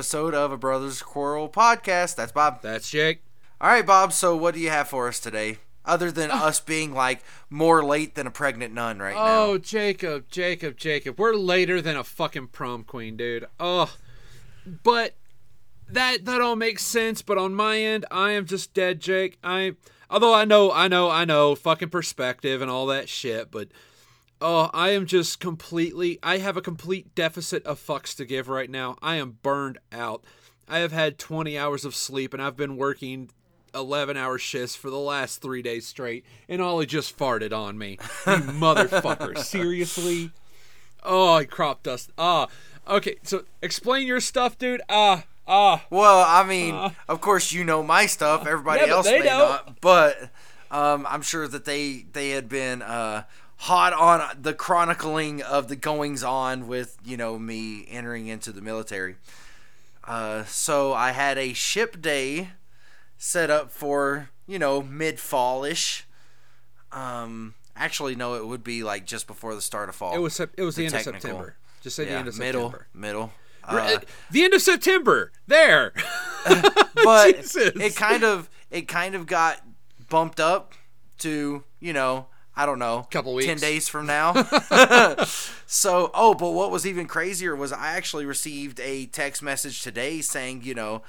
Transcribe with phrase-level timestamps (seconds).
[0.00, 2.16] episode of a Brothers Quarrel podcast.
[2.16, 2.62] That's Bob.
[2.62, 3.22] That's Jake.
[3.60, 4.14] All right, Bob.
[4.14, 6.46] So, what do you have for us today, other than ah.
[6.46, 9.42] us being like more late than a pregnant nun right now.
[9.42, 9.58] Oh.
[9.58, 11.18] Jacob, Jacob, Jacob.
[11.18, 13.44] We're later than a fucking prom queen, dude.
[13.60, 13.94] Oh,
[14.82, 15.16] but
[15.86, 17.20] that that all makes sense.
[17.20, 19.36] But on my end, I am just dead, Jake.
[19.44, 19.74] I
[20.08, 23.68] although I know, I know, I know, fucking perspective and all that shit, but.
[24.40, 26.18] Oh, I am just completely.
[26.22, 28.96] I have a complete deficit of fucks to give right now.
[29.02, 30.24] I am burned out.
[30.68, 33.30] I have had 20 hours of sleep and I've been working
[33.74, 37.98] 11 hour shifts for the last three days straight, and Ollie just farted on me.
[38.26, 39.38] You motherfucker.
[39.38, 40.30] Seriously?
[41.04, 42.10] Oh, I crop dust.
[42.18, 42.48] Ah.
[42.88, 44.80] Okay, so explain your stuff, dude.
[44.88, 45.24] Ah.
[45.46, 45.84] Ah.
[45.90, 46.74] Well, I mean,
[47.08, 48.46] of course you know my stuff.
[48.46, 49.38] Everybody Uh, Yeah, else may don't.
[49.38, 50.30] not, but
[50.70, 53.24] um, I'm sure that they they had been uh,
[53.64, 58.60] hot on the chronicling of the goings on with you know me entering into the
[58.60, 59.16] military.
[60.04, 62.50] Uh, so I had a ship day
[63.18, 66.06] set up for you know mid fallish.
[66.92, 70.14] Um, actually, no, it would be like just before the start of fall.
[70.14, 71.16] It was Sep- it was the, The end technical.
[71.16, 71.56] of September.
[71.82, 72.86] Just say the end of middle September.
[72.94, 73.32] middle.
[73.70, 74.00] Right, Uh,
[74.30, 75.30] the end of September.
[75.46, 75.92] There.
[77.04, 77.72] but Jesus.
[77.76, 79.60] it kind of it kind of got
[80.08, 80.72] bumped up
[81.18, 82.26] to you know
[82.60, 84.34] I don't know Couple weeks, ten days from now.
[85.66, 90.20] so oh, but what was even crazier was I actually received a text message today
[90.20, 91.00] saying you know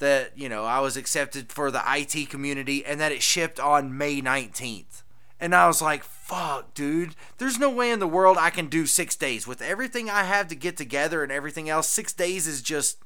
[0.00, 3.96] that you know I was accepted for the IT community and that it shipped on
[3.96, 5.04] May nineteenth.
[5.38, 7.14] And I was like, fuck, dude.
[7.38, 9.46] There's no way in the world I can do six days.
[9.46, 12.98] With everything I have to get together and everything else, six days is just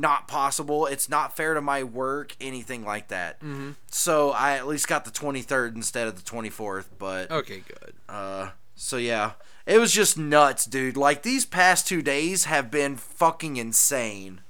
[0.00, 0.86] not possible.
[0.86, 3.40] It's not fair to my work, anything like that.
[3.40, 3.72] Mm-hmm.
[3.90, 6.86] So I at least got the 23rd instead of the 24th.
[6.98, 7.94] But, okay, good.
[8.08, 9.32] uh, so yeah.
[9.66, 10.96] It was just nuts, dude.
[10.96, 14.40] Like, these past two days have been fucking insane.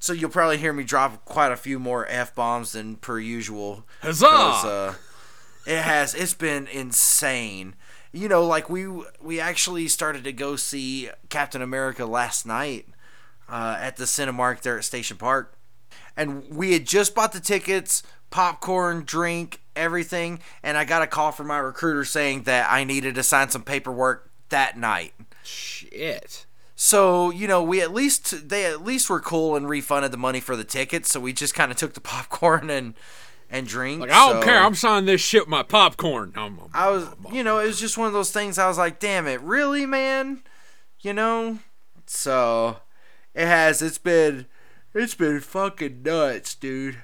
[0.00, 3.84] So you'll probably hear me drop quite a few more F bombs than per usual.
[4.00, 4.26] Huzzah!
[4.26, 4.94] uh,
[5.66, 6.14] it has.
[6.14, 7.74] It's been insane.
[8.10, 8.86] You know, like we
[9.20, 12.88] we actually started to go see Captain America last night
[13.50, 15.56] uh, at the Cinemark there at Station Park,
[16.16, 21.32] and we had just bought the tickets, popcorn, drink, everything, and I got a call
[21.32, 25.14] from my recruiter saying that I needed to sign some paperwork that night.
[25.42, 26.46] Shit.
[26.76, 30.40] So you know, we at least they at least were cool and refunded the money
[30.40, 31.10] for the tickets.
[31.10, 32.94] So we just kind of took the popcorn and
[33.50, 34.00] and drink.
[34.00, 34.58] Like I don't so- care.
[34.58, 36.32] I'm signing this shit with my popcorn.
[36.36, 38.58] Um, um, I was, you know, it was just one of those things.
[38.58, 40.42] I was like, damn it, really, man?
[41.00, 41.58] You know?
[42.06, 42.78] So,
[43.34, 43.82] it has.
[43.82, 44.46] It's been,
[44.94, 47.02] it's been fucking nuts, dude.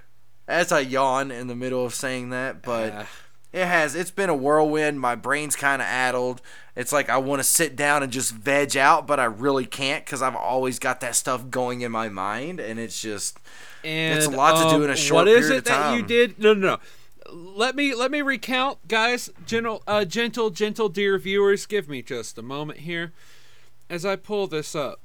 [0.48, 3.04] As I yawn in the middle of saying that, but Uh.
[3.52, 3.94] it has.
[3.96, 5.00] It's been a whirlwind.
[5.00, 6.40] My brain's kind of addled.
[6.76, 10.04] It's like I want to sit down and just veg out, but I really can't
[10.04, 13.38] because I've always got that stuff going in my mind, and it's just.
[13.82, 16.02] and It's a lot to do um, in a short What is it that you
[16.02, 16.38] did?
[16.38, 16.78] No, no, no.
[17.32, 19.30] Let me let me recount, guys.
[19.46, 21.66] Gentle, uh, gentle, gentle, dear viewers.
[21.66, 23.12] Give me just a moment here
[23.90, 25.00] as I pull this up.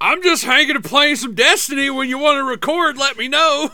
[0.00, 1.90] I'm just hanging and playing some Destiny.
[1.90, 3.70] When you want to record, let me know.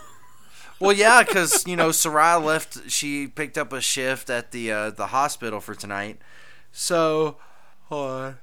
[0.78, 2.90] Well, yeah, because you know, Sarai left.
[2.90, 6.18] She picked up a shift at the uh, the hospital for tonight.
[6.72, 7.38] So,
[7.84, 8.38] hold on.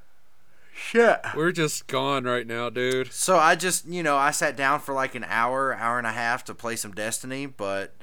[0.74, 1.20] Shit.
[1.36, 3.14] We're just gone right now, dude.
[3.14, 6.12] So I just, you know, I sat down for like an hour, hour and a
[6.12, 7.94] half to play some Destiny, but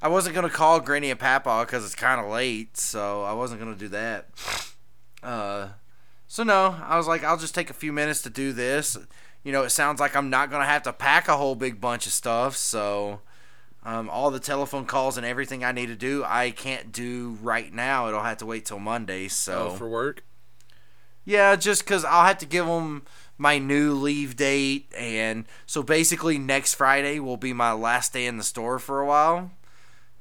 [0.00, 3.60] I wasn't gonna call Granny and Papa because it's kind of late, so I wasn't
[3.60, 4.28] gonna do that.
[5.22, 5.68] Uh,
[6.28, 8.96] so no, I was like, I'll just take a few minutes to do this.
[9.42, 12.06] You know, it sounds like I'm not gonna have to pack a whole big bunch
[12.06, 13.20] of stuff, so
[13.84, 17.72] um, all the telephone calls and everything I need to do, I can't do right
[17.72, 18.08] now.
[18.08, 19.28] It'll have to wait till Monday.
[19.28, 20.22] So Oh, for work.
[21.24, 23.02] yeah, just because I'll have to give them
[23.38, 28.36] my new leave date, and so basically next Friday will be my last day in
[28.36, 29.52] the store for a while.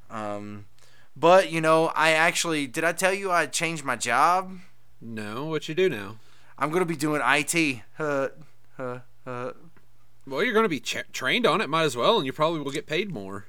[0.09, 0.65] Um,
[1.17, 4.57] but you know, I actually did I tell you I changed my job?
[5.01, 6.15] No, what you do now?
[6.57, 7.81] I'm gonna be doing IT.
[7.99, 8.29] Uh,
[8.77, 9.51] uh, uh.
[10.27, 11.69] Well, you're going to be ch- trained on it.
[11.69, 13.45] Might as well, and you probably will get paid more.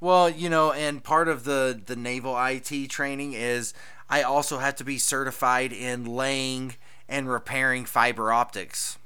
[0.00, 3.72] Well, you know, and part of the the naval IT training is
[4.10, 6.74] I also have to be certified in laying
[7.08, 8.98] and repairing fiber optics.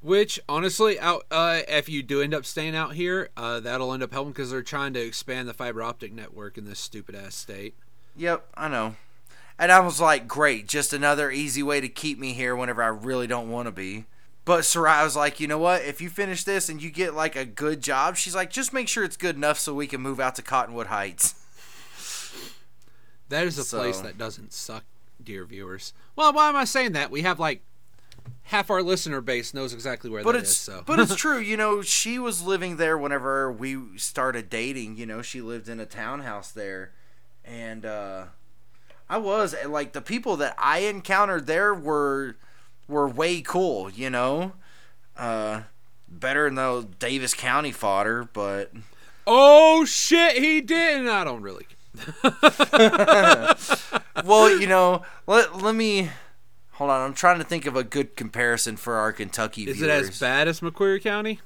[0.00, 4.02] Which honestly, out uh, if you do end up staying out here, uh, that'll end
[4.02, 7.34] up helping because they're trying to expand the fiber optic network in this stupid ass
[7.34, 7.74] state.
[8.14, 8.96] Yep, I know.
[9.58, 12.88] And I was like, great, just another easy way to keep me here whenever I
[12.88, 14.04] really don't want to be.
[14.44, 15.82] But Sarai was like, you know what?
[15.82, 18.88] If you finish this and you get like a good job, she's like, just make
[18.88, 21.34] sure it's good enough so we can move out to Cottonwood Heights.
[23.30, 24.84] That is a place that doesn't suck,
[25.22, 25.94] dear viewers.
[26.14, 27.10] Well, why am I saying that?
[27.10, 27.62] We have like
[28.44, 30.56] half our listener base knows exactly where but that it's is.
[30.56, 31.38] So, but it's true.
[31.38, 34.98] You know, she was living there whenever we started dating.
[34.98, 36.92] You know, she lived in a townhouse there,
[37.44, 38.26] and uh,
[39.08, 42.36] I was like the people that I encountered there were
[42.88, 43.90] were way cool.
[43.90, 44.52] You know,
[45.16, 45.62] uh,
[46.08, 48.72] better than the Davis County fodder, but
[49.26, 51.06] oh shit, he did.
[51.08, 51.66] I don't really.
[54.24, 56.10] well, you know, let let me
[56.72, 57.00] hold on.
[57.00, 60.08] I'm trying to think of a good comparison for our Kentucky Is viewers.
[60.08, 61.40] it as bad as McCreary County?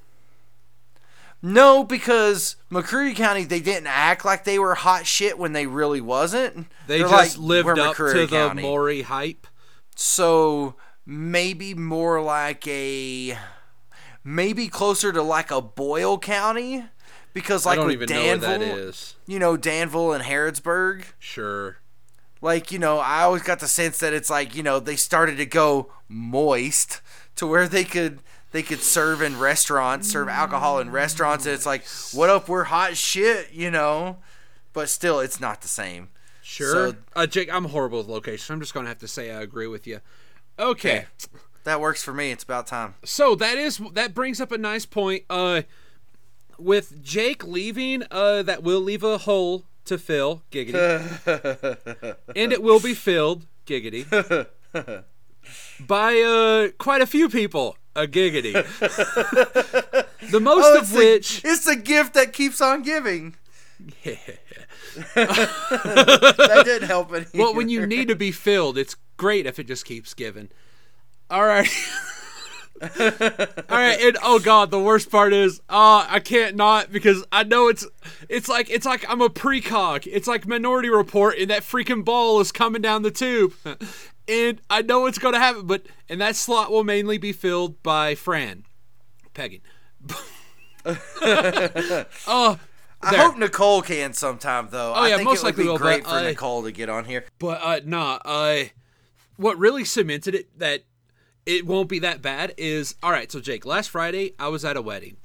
[1.40, 6.00] No, because McCreary County they didn't act like they were hot shit when they really
[6.00, 6.66] wasn't.
[6.86, 9.46] They They're just like, lived "We're up McCreary to County." the Maury hype.
[9.94, 10.74] So
[11.10, 13.36] maybe more like a
[14.22, 16.84] maybe closer to like a Boyle County
[17.32, 19.14] because like I don't with even know where Danville, that is.
[19.26, 21.04] you know Danville and Harrodsburg.
[21.18, 21.78] Sure.
[22.42, 25.38] like you know i always got the sense that it's like you know they started
[25.38, 27.00] to go moist
[27.36, 28.20] to where they could
[28.52, 32.64] they could serve in restaurants serve alcohol in restaurants and it's like what up we're
[32.64, 34.18] hot shit you know
[34.74, 36.08] but still it's not the same
[36.42, 36.92] Sure.
[36.92, 38.54] So- uh, Jake, I'm horrible with location.
[38.54, 40.00] I'm just going to have to say I agree with you.
[40.58, 41.06] Okay.
[41.64, 44.86] that works for me it's about time So that is that brings up a nice
[44.86, 45.24] point.
[45.30, 45.62] Uh,
[46.58, 52.80] with Jake leaving, uh, that will leave a hole to fill, giggity, and it will
[52.80, 54.04] be filled, giggity,
[55.80, 58.52] by uh quite a few people, a giggity.
[60.30, 63.36] the most oh, of which, the, it's a gift that keeps on giving
[65.14, 69.66] that didn't help it well, when you need to be filled, it's great if it
[69.66, 70.48] just keeps giving.
[71.30, 71.68] All right.
[72.80, 72.88] All
[73.70, 77.66] right, and oh god, the worst part is, uh, I can't not because I know
[77.66, 77.84] it's,
[78.28, 80.06] it's like it's like I'm a precog.
[80.10, 83.52] It's like Minority Report, and that freaking ball is coming down the tube,
[84.28, 85.66] and I know it's gonna happen.
[85.66, 88.64] But and that slot will mainly be filled by Fran,
[89.34, 89.62] pegging.
[90.86, 92.60] oh,
[93.00, 93.20] I there.
[93.20, 94.92] hope Nicole can sometime though.
[94.94, 96.72] Oh, I yeah, think most it would likely be will, great but for Nicole to
[96.72, 97.24] get on here.
[97.38, 98.64] But uh nah, uh
[99.36, 100.82] what really cemented it that
[101.46, 104.76] it won't be that bad is all right, so Jake, last Friday I was at
[104.76, 105.16] a wedding.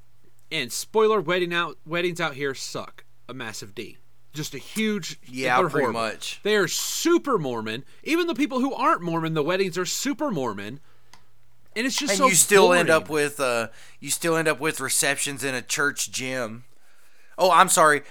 [0.51, 3.05] And spoiler wedding out weddings out here suck.
[3.27, 3.97] A massive D.
[4.33, 6.39] Just a huge Yeah, pretty much.
[6.43, 7.85] They are super Mormon.
[8.03, 10.79] Even the people who aren't Mormon, the weddings are super Mormon.
[11.75, 14.59] And it's just and so you still end up with uh you still end up
[14.59, 16.65] with receptions in a church gym
[17.37, 18.01] oh i'm sorry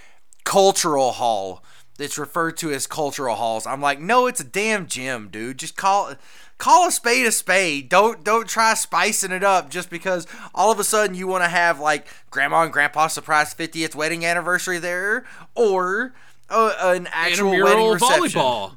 [0.44, 1.62] cultural hall.
[1.98, 3.64] It's referred to as cultural halls.
[3.66, 5.58] I'm like no it's a damn gym dude.
[5.58, 6.14] Just call
[6.58, 7.88] call a spade a spade.
[7.88, 11.48] Don't don't try spicing it up just because all of a sudden you want to
[11.48, 16.12] have like grandma and grandpa's surprise 50th wedding anniversary there or
[16.50, 18.40] uh, an actual wedding reception.
[18.40, 18.76] volleyball.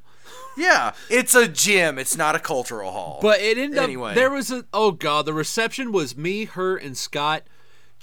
[0.55, 1.97] yeah it's a gym.
[1.97, 3.19] It's not a cultural hall.
[3.23, 4.09] But it ended Anyway.
[4.09, 7.43] up there was a oh god, the reception was me, her, and Scott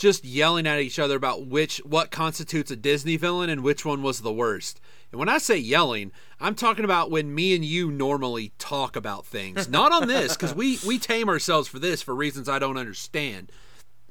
[0.02, 4.02] just yelling at each other about which what constitutes a Disney villain and which one
[4.02, 4.80] was the worst.
[5.12, 9.25] And when I say yelling, I'm talking about when me and you normally talk about
[9.25, 9.68] things.
[9.68, 13.52] Not on this, because we we tame ourselves for this for reasons I don't understand.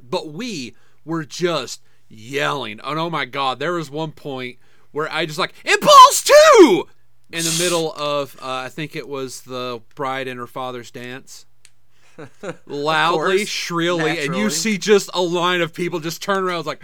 [0.02, 2.80] But we were just yelling.
[2.80, 4.60] And oh my god, there was one point
[4.92, 6.88] where I just like, balls too!
[7.34, 11.46] In the middle of, uh, I think it was the bride and her father's dance.
[12.66, 13.48] Loudly, course.
[13.50, 16.84] shrilly, and you see just a line of people just turn around like,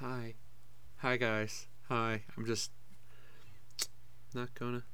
[0.00, 0.34] hi.
[0.98, 1.66] Hi, guys.
[1.88, 2.22] Hi.
[2.36, 2.70] I'm just
[4.34, 4.82] not gonna.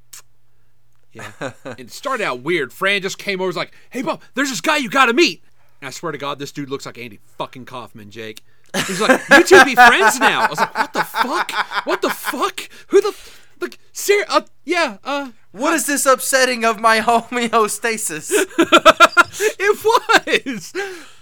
[1.13, 1.33] Yeah.
[1.79, 2.75] it started out weird.
[2.75, 5.43] Fran just came over, was like, "Hey, Bob, there's this guy you gotta meet."
[5.81, 8.43] And I swear to God, this dude looks like Andy fucking Kaufman, Jake.
[8.87, 11.53] He's like, "You two be friends now." I was like, "What the fuck?
[11.87, 12.61] What the fuck?
[12.89, 13.17] Who the
[13.63, 13.79] like?
[13.93, 18.31] Ser- uh, yeah, uh, What is this upsetting of my homeostasis?
[19.41, 20.73] it was."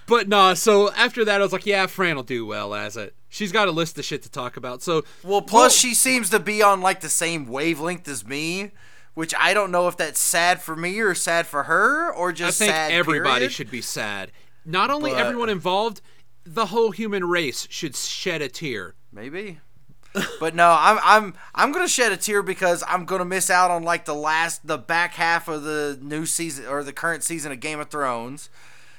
[0.06, 0.54] But nah.
[0.54, 3.66] So after that, I was like, "Yeah, Fran will do well as it." She's got
[3.68, 4.82] a list of shit to talk about.
[4.82, 8.70] So Well, plus she seems to be on like the same wavelength as me,
[9.14, 12.60] which I don't know if that's sad for me or sad for her or just.
[12.62, 12.92] I think sad.
[12.92, 13.52] everybody period.
[13.52, 14.30] should be sad.
[14.64, 16.00] Not only But- everyone involved,
[16.44, 18.94] the whole human race should shed a tear.
[19.12, 19.60] maybe.
[20.38, 23.82] But no, I'm I'm I'm gonna shed a tear because I'm gonna miss out on
[23.82, 27.58] like the last the back half of the new season or the current season of
[27.60, 28.48] Game of Thrones.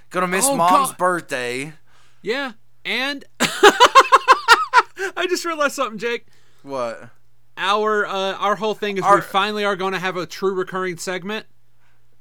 [0.09, 0.97] Gonna miss Oh, mom's God.
[0.97, 1.73] birthday.
[2.21, 2.53] Yeah,
[2.83, 6.25] and I just realized something, Jake.
[6.63, 7.09] What?
[7.57, 10.97] Our uh, our whole thing is we finally are going to have a true recurring
[10.97, 11.45] segment.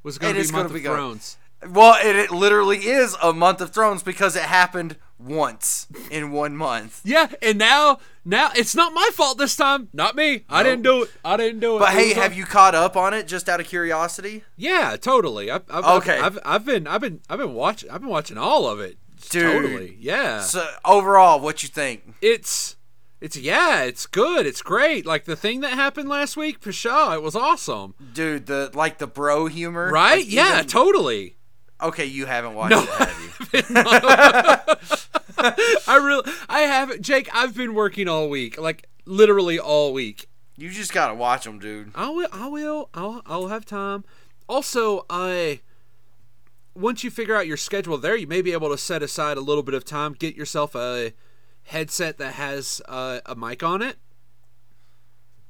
[0.03, 1.39] Was going to be Month of go- Thrones.
[1.69, 6.56] Well, it, it literally is a month of Thrones because it happened once in one
[6.56, 7.00] month.
[7.04, 9.88] Yeah, and now now it's not my fault this time.
[9.92, 10.44] Not me.
[10.49, 11.11] I didn't do it.
[11.25, 11.80] I didn't do it.
[11.80, 14.44] But It hey, have you caught up on it just out of curiosity?
[14.56, 15.50] Yeah, totally.
[15.50, 16.18] I've, I've, Okay.
[16.18, 18.99] I've, I've been I've been I've been watching I've been watching all of it.
[19.30, 19.42] Dude.
[19.62, 19.97] Totally.
[20.00, 20.40] Yeah.
[20.40, 22.14] So overall, what you think?
[22.21, 22.76] it's
[23.21, 24.44] it's yeah, it's good.
[24.44, 25.06] It's great.
[25.06, 27.94] Like the thing that happened last week, Pshaw, it was awesome.
[28.12, 30.18] Dude, the like the bro humor, Right?
[30.18, 31.34] Like, yeah, even- totally.
[31.85, 32.83] Okay, you haven't watched No.
[32.83, 33.31] it, have you?
[35.87, 38.59] I really I haven't Jake, I've been working all week.
[38.61, 40.29] Like literally all week.
[40.57, 41.91] You just gotta watch them, dude.
[41.95, 42.29] I will.
[42.33, 42.88] I will.
[42.95, 43.23] I'll.
[43.26, 44.05] I'll have time.
[44.49, 45.61] Also, I.
[46.76, 49.41] Once you figure out your schedule there, you may be able to set aside a
[49.41, 50.12] little bit of time.
[50.12, 51.12] Get yourself a
[51.64, 53.97] headset that has uh, a mic on it.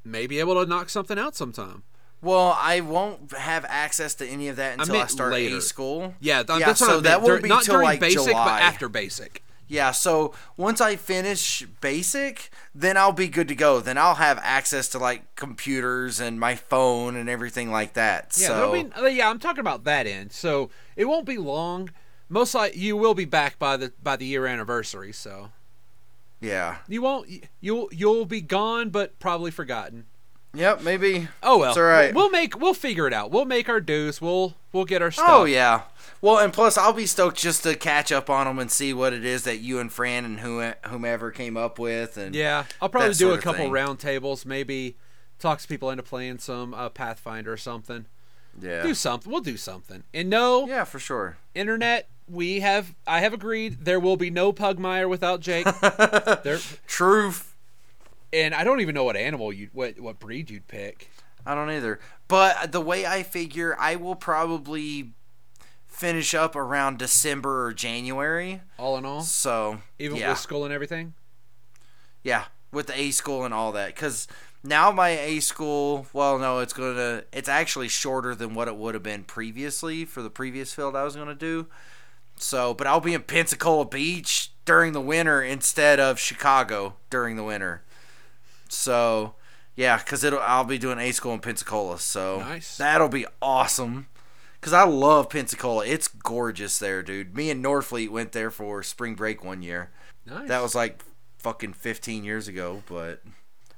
[0.05, 1.83] May be able to knock something out sometime.
[2.25, 5.59] Well, I won't have access to any of that until I, start later.
[5.59, 6.14] A school.
[6.21, 6.66] Yeah, th- yeah.
[6.66, 8.45] that's so that won't be not till during like basic, July.
[8.45, 9.43] but after basic.
[9.69, 13.81] Yeah, so once I finish basic, then I'll be good to go.
[13.81, 18.37] Then I'll have access to like computers and my phone and everything like that.
[18.38, 19.28] Yeah, so be, uh, yeah.
[19.28, 20.33] I'm talking about that end.
[20.33, 21.90] So it won't be long.
[22.31, 25.12] Most like you will be back by the by the year anniversary.
[25.12, 25.50] So
[26.40, 26.78] yeah.
[26.88, 27.28] you won't.
[27.61, 30.07] You'll you'll be gone, but probably forgotten.
[30.55, 31.29] Yep, maybe.
[31.43, 32.15] Oh well, It's all right.
[32.15, 33.31] We'll make we'll figure it out.
[33.31, 34.21] We'll make our dues.
[34.21, 35.27] We'll we'll get our stuff.
[35.29, 35.83] Oh yeah.
[36.21, 39.13] Well, and plus I'll be stoked just to catch up on them and see what
[39.13, 42.17] it is that you and Fran and who, whomever came up with.
[42.17, 42.65] And yeah.
[42.81, 44.47] I'll probably do a couple roundtables.
[44.47, 44.97] Maybe
[45.39, 48.07] talk some people into playing some uh, Pathfinder or something.
[48.59, 49.31] yeah, Do something.
[49.31, 50.03] We'll do something.
[50.15, 51.37] And no yeah, for sure.
[51.55, 52.09] internet.
[52.27, 52.95] We have.
[53.07, 53.85] I have agreed.
[53.85, 55.67] There will be no Pugmire without Jake.
[56.43, 57.54] there, Truth.
[58.35, 61.11] And I don't even know what animal you what what breed you'd pick.
[61.47, 62.00] I don't either.
[62.29, 65.12] But the way I figure, I will probably
[65.87, 68.62] finish up around December or January.
[68.79, 71.14] All in all, So even yeah, with school and everything.
[72.23, 74.26] yeah, with the A school and all that, because
[74.62, 78.95] now my A school, well, no, it's gonna, it's actually shorter than what it would
[78.95, 81.67] have been previously for the previous field I was gonna do.
[82.37, 87.45] So, but I'll be in Pensacola Beach during the winter instead of Chicago during the
[87.45, 87.84] winter.
[88.75, 89.35] So,
[89.76, 91.99] yeah, because it'll I'll be doing A school in Pensacola.
[91.99, 92.76] So Nice.
[92.76, 94.09] that'll be awesome.
[94.61, 95.85] Cause I love Pensacola.
[95.85, 97.37] It's gorgeous there, dude.
[97.37, 99.90] Me and Norfleet went there for spring break one year.
[100.25, 100.49] Nice.
[100.49, 101.02] That was like
[101.37, 103.21] fucking 15 years ago, but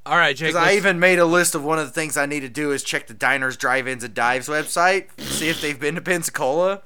[0.05, 0.51] all right, Jake.
[0.51, 2.71] because I even made a list of one of the things I need to do
[2.71, 6.83] is check the diners, drive-ins, and dives website, see if they've been to Pensacola,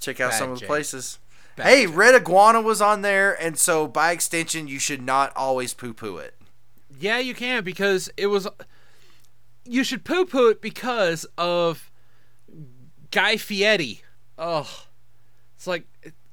[0.00, 1.18] check out Bad some of the places.
[1.56, 1.96] Bad hey, Jake.
[1.96, 6.36] Red Iguana was on there, and so by extension, you should not always poo-poo it.
[6.98, 8.48] Yeah, you can because it was.
[9.64, 11.90] You should poo poo it because of
[13.10, 14.02] Guy Fieri.
[14.36, 14.86] Oh,
[15.56, 15.84] it's like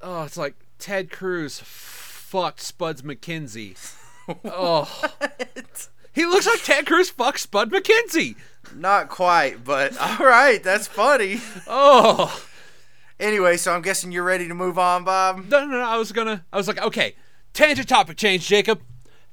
[0.01, 3.77] oh, it's like Ted Cruz fucked Spuds MacKenzie.
[4.43, 4.89] Oh,
[6.11, 8.35] he looks like Ted Cruz fucked Spud MacKenzie.
[8.73, 11.41] Not quite, but all right, that's funny.
[11.67, 12.43] Oh
[13.19, 15.45] Anyway, so I'm guessing you're ready to move on, Bob.
[15.47, 15.83] no, no, no!
[15.87, 16.43] I was gonna.
[16.51, 17.15] I was like, okay,
[17.53, 18.81] tangent topic change, Jacob,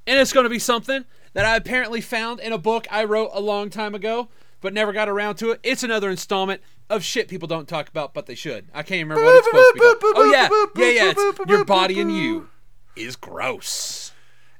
[0.06, 3.40] and it's gonna be something that I apparently found in a book I wrote a
[3.40, 4.28] long time ago,
[4.60, 5.60] but never got around to it.
[5.62, 6.60] It's another installment
[6.90, 8.66] of shit people don't talk about, but they should.
[8.74, 10.14] I can't remember what it's supposed to be called.
[10.16, 11.12] Oh yeah, yeah, yeah.
[11.16, 12.48] It's your body and you
[12.96, 14.12] is gross.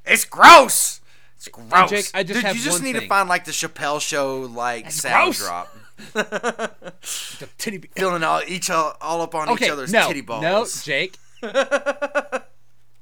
[0.05, 1.01] It's gross.
[1.37, 1.91] It's gross.
[1.91, 3.03] Jake, I just Dude, you just need thing.
[3.03, 5.47] to find like the Chappelle show like sound gross.
[5.47, 5.77] drop.
[7.59, 10.43] Titty be- Feeling all each all, all up on okay, each other's no, titty balls.
[10.43, 11.19] no, Jake.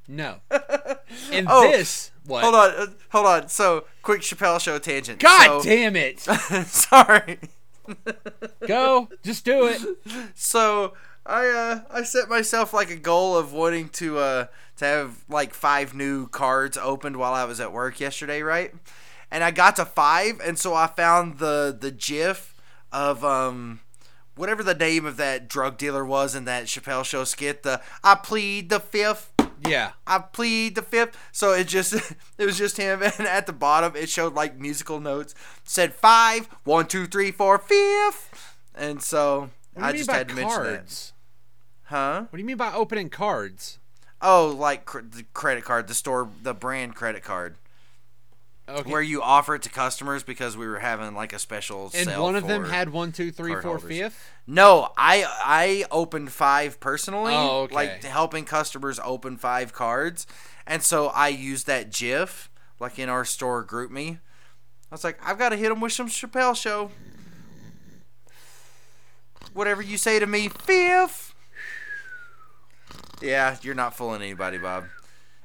[0.08, 0.36] no.
[1.32, 2.44] And Oh, this what?
[2.44, 3.48] Hold on, uh, hold on.
[3.48, 5.20] So, quick Chappelle show tangent.
[5.20, 6.20] God so, damn it!
[6.66, 7.38] Sorry.
[8.66, 9.80] Go, just do it.
[10.34, 10.94] So,
[11.26, 14.46] I uh I set myself like a goal of wanting to uh
[14.76, 18.72] to have like five new cards opened while I was at work yesterday, right?
[19.30, 22.54] And I got to 5 and so I found the the gif
[22.90, 23.80] of um
[24.34, 28.14] whatever the name of that drug dealer was in that Chappelle show skit, the I
[28.14, 29.29] plead the fifth
[29.66, 29.92] Yeah.
[30.06, 31.16] I plead the fifth.
[31.32, 31.92] So it just
[32.38, 35.34] it was just him, and at the bottom it showed like musical notes.
[35.64, 40.28] Said five, one, two, three, four, fifth, and so What do you I just had
[40.28, 40.74] to mention that.
[40.76, 41.12] cards?
[41.84, 42.20] Huh?
[42.30, 43.78] What do you mean by opening cards?
[44.22, 47.56] Oh, like cr- the credit card, the store, the brand credit card,
[48.70, 48.90] Okay.
[48.90, 52.36] where you offer it to customers because we were having like a special and one
[52.36, 53.82] of them had one, two, three, holders.
[53.82, 54.30] fifth.
[54.46, 57.34] No, I I opened five personally.
[57.34, 57.74] Oh, okay.
[57.74, 60.26] Like helping customers open five cards,
[60.66, 64.18] and so I used that GIF like in our store GroupMe.
[64.90, 66.90] I was like, I've got to hit them with some Chappelle show.
[69.52, 71.34] Whatever you say to me, fifth.
[73.22, 74.84] Yeah, you're not fooling anybody, Bob.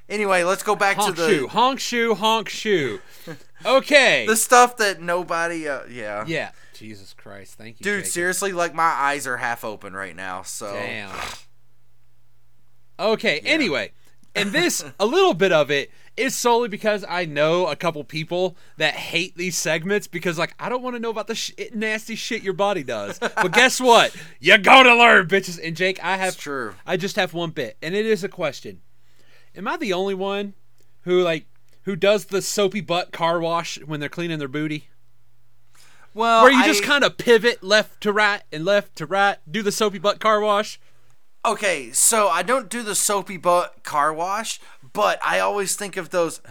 [0.07, 2.99] Anyway, let's go back Honk to the shoe, honk shoe, honk shoe.
[3.65, 4.27] Okay.
[4.27, 5.67] the stuff that nobody.
[5.67, 6.23] Uh, yeah.
[6.27, 6.51] yeah.
[6.73, 8.11] Jesus Christ, thank you, Dude, Jacob.
[8.11, 10.43] seriously, like my eyes are half open right now.
[10.43, 11.15] So Damn.
[12.99, 13.91] Okay, anyway,
[14.35, 18.55] and this, a little bit of it is solely because I know a couple people
[18.77, 22.15] that hate these segments because, like, I don't want to know about the sh- nasty
[22.15, 23.19] shit your body does.
[23.19, 24.15] But guess what?
[24.39, 25.59] You're going to learn, bitches.
[25.61, 26.75] And Jake, I have It's true.
[26.85, 28.81] I just have one bit, and it is a question.
[29.55, 30.53] Am I the only one
[31.01, 31.45] who like
[31.83, 34.89] who does the soapy butt car wash when they're cleaning their booty?
[36.13, 39.61] well, Where you just kind of pivot left to right and left to right, do
[39.61, 40.79] the soapy butt car wash?
[41.45, 44.59] Okay, so I don't do the soapy butt car wash,
[44.93, 46.41] but I always think of those.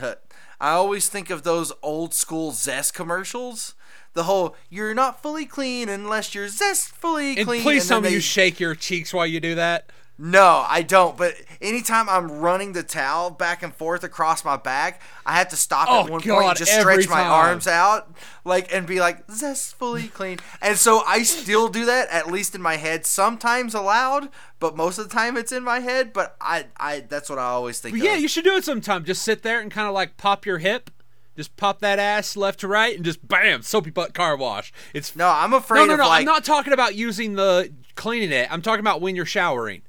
[0.60, 3.74] I always think of those old school Zest commercials.
[4.12, 8.10] The whole "you're not fully clean unless you're zestfully And clean." please and tell then
[8.10, 9.90] me you shake your cheeks while you do that.
[10.16, 11.16] No, I don't.
[11.16, 15.56] But anytime I'm running the towel back and forth across my back, I have to
[15.56, 17.32] stop Oh, at one God, and just stretch my time.
[17.32, 20.38] arms out, like and be like zestfully clean.
[20.62, 23.04] And so I still do that, at least in my head.
[23.06, 24.28] Sometimes aloud,
[24.60, 26.12] but most of the time it's in my head.
[26.12, 27.96] But I, I that's what I always think.
[27.96, 29.04] Yeah, you should do it sometime.
[29.04, 30.90] Just sit there and kind of like pop your hip,
[31.36, 34.72] just pop that ass left to right, and just bam, soapy butt car wash.
[34.92, 36.08] It's No, I'm afraid no, no, no.
[36.08, 36.20] like.
[36.20, 38.46] I'm not talking about using the cleaning it.
[38.52, 39.82] I'm talking about when you're showering.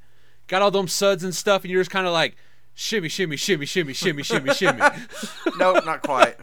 [0.48, 2.36] Got all them suds and stuff, and you're just kind of like
[2.74, 4.82] shimmy, shimmy, shimmy, shimmy, shimmy, shimmy, shimmy.
[5.58, 6.36] no, not quite.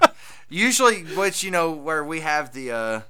[0.49, 3.01] Usually, which you know, where we have the uh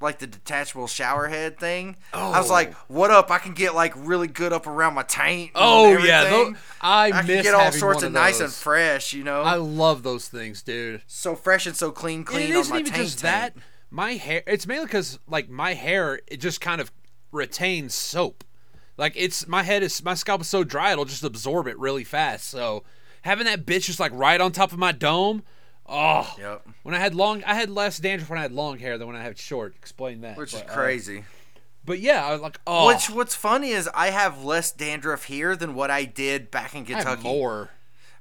[0.00, 1.96] like the detachable shower head thing.
[2.12, 2.30] Oh.
[2.32, 2.52] I was Oh.
[2.52, 3.30] like, "What up?
[3.30, 6.52] I can get like really good up around my taint." and Oh yeah, everything.
[6.54, 9.12] tho- I, I can get all sorts of of nice and fresh.
[9.14, 11.02] You know, I love those things, dude.
[11.06, 13.04] so fresh and so clean, And clean it on isn't my even taint.
[13.04, 13.56] just that.
[13.90, 14.42] My hair.
[14.46, 16.92] It's mainly because like my hair, it just kind of
[17.32, 18.44] retains soap.
[18.96, 22.04] Like it's my head is my scalp is so dry it'll just absorb it really
[22.04, 22.48] fast.
[22.48, 22.84] So
[23.22, 25.42] having that bitch just like right on top of my dome.
[25.88, 26.66] Oh, Yep.
[26.82, 29.14] when I had long, I had less dandruff when I had long hair than when
[29.16, 29.74] I had short.
[29.76, 30.36] Explain that.
[30.36, 31.24] Which is But, uh, crazy.
[31.84, 35.54] but yeah, I was like, oh, Which what's funny is I have less dandruff here
[35.54, 37.22] than what I did back in Kentucky.
[37.22, 37.70] more.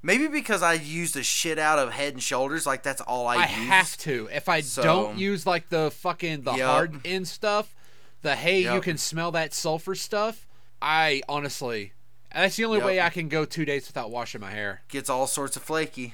[0.03, 3.37] Maybe because I use the shit out of Head and Shoulders, like that's all I,
[3.37, 3.67] I use.
[3.67, 4.29] have to.
[4.31, 6.69] If I So- don't use like the fucking the Yup.
[6.69, 7.73] hard end stuff,
[8.21, 10.44] the hey, you can smell that sulfur stuff.
[10.87, 11.93] I honestly,
[12.31, 12.85] that's the only Yup.
[12.85, 14.81] way I can go two days without washing my hair.
[14.87, 16.13] Gets all sorts of flaky.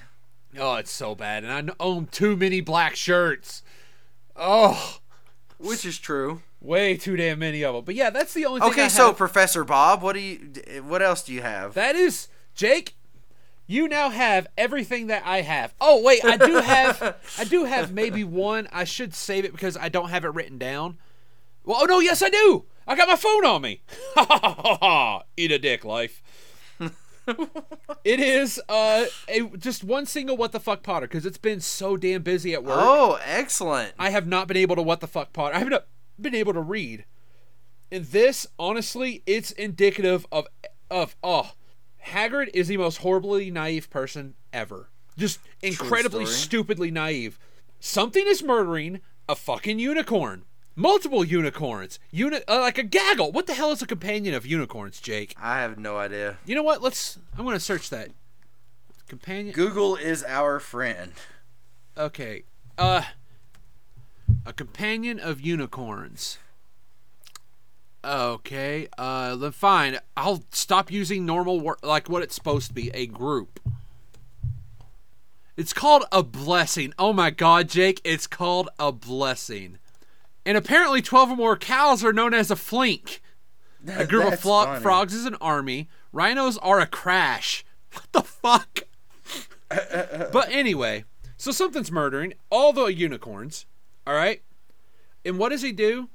[0.58, 3.64] Oh, it's so bad, and I own too many black shirts.
[4.34, 5.00] Oh,
[5.58, 6.42] Which is true.
[6.62, 7.84] way too damn many of them.
[7.84, 8.70] But yeah, that's the only thing.
[8.70, 9.12] Okay, so.
[9.12, 10.38] Professor Bob, what do you?
[10.88, 11.74] What else do you have?
[11.74, 12.96] that is Jake.
[13.68, 15.74] You now have everything that I have.
[15.82, 18.70] Oh wait, I do have I do have maybe one.
[18.72, 20.98] I should save it because I don't have it written down.
[21.66, 22.66] Well, oh no, yes I do.
[22.92, 23.82] I got my phone on me.
[24.16, 25.24] Ha ha ha ha!
[25.38, 26.22] Eat a dick, life.
[28.04, 31.96] it is uh a, just one single what the fuck Potter because it's been so
[31.96, 32.78] damn busy at work.
[32.78, 33.94] Oh, excellent.
[33.98, 35.56] I have not been able to what the fuck Potter.
[35.56, 35.86] I have not
[36.20, 37.06] been able to read.
[37.90, 40.50] And this, honestly, it's indicative of
[40.90, 41.54] of oh,
[42.08, 44.90] Hagrid is the most horribly naive person ever.
[45.18, 47.40] Just incredibly stupidly naive.
[47.80, 49.00] Something is murdering
[49.30, 50.44] a fucking unicorn.
[50.76, 52.00] Multiple unicorns.
[52.12, 53.32] Uni- uh, like a gaggle.
[53.32, 55.36] What the hell is a companion of unicorns, Jake?
[55.40, 56.38] I have no idea.
[56.46, 56.82] You know what?
[56.82, 57.20] Let's.
[57.38, 58.10] I'm gonna search that.
[59.08, 59.54] Companion.
[59.54, 61.12] Google is our friend.
[61.98, 62.44] Okay.
[62.78, 63.04] Uh
[64.46, 66.38] a companion of unicorns.
[68.06, 68.88] Okay.
[68.98, 70.00] Uh then fine.
[70.16, 73.60] I'll stop using normal wor- like what it's supposed to be, a group.
[75.58, 76.94] It's called a blessing.
[76.98, 79.78] Oh my god, Jake, it's called a blessing.
[80.46, 83.22] And apparently 12 or more cows are known as a flink.
[83.88, 85.90] A group of flo- frogs is an army.
[86.12, 87.66] Rhinos are a crash.
[87.94, 88.84] What the fuck?
[90.32, 91.04] but anyway,
[91.36, 93.66] so something's murdering all the unicorns.
[94.08, 94.42] All right.
[95.26, 96.10] And what does he do?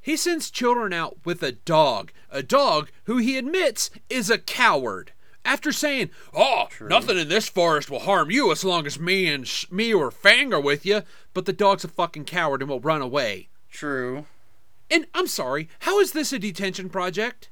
[0.00, 2.12] He sends children out with a dog.
[2.30, 5.12] A dog who he admits is a coward.
[5.44, 9.46] After saying, "Oh, nothing in this forest will harm you as long as me and
[9.46, 11.02] sh- me or Fang are with you,"
[11.34, 13.48] but the dog's a fucking coward and will run away.
[13.70, 14.26] True.
[14.90, 17.48] And I'm sorry, how is this a detention project?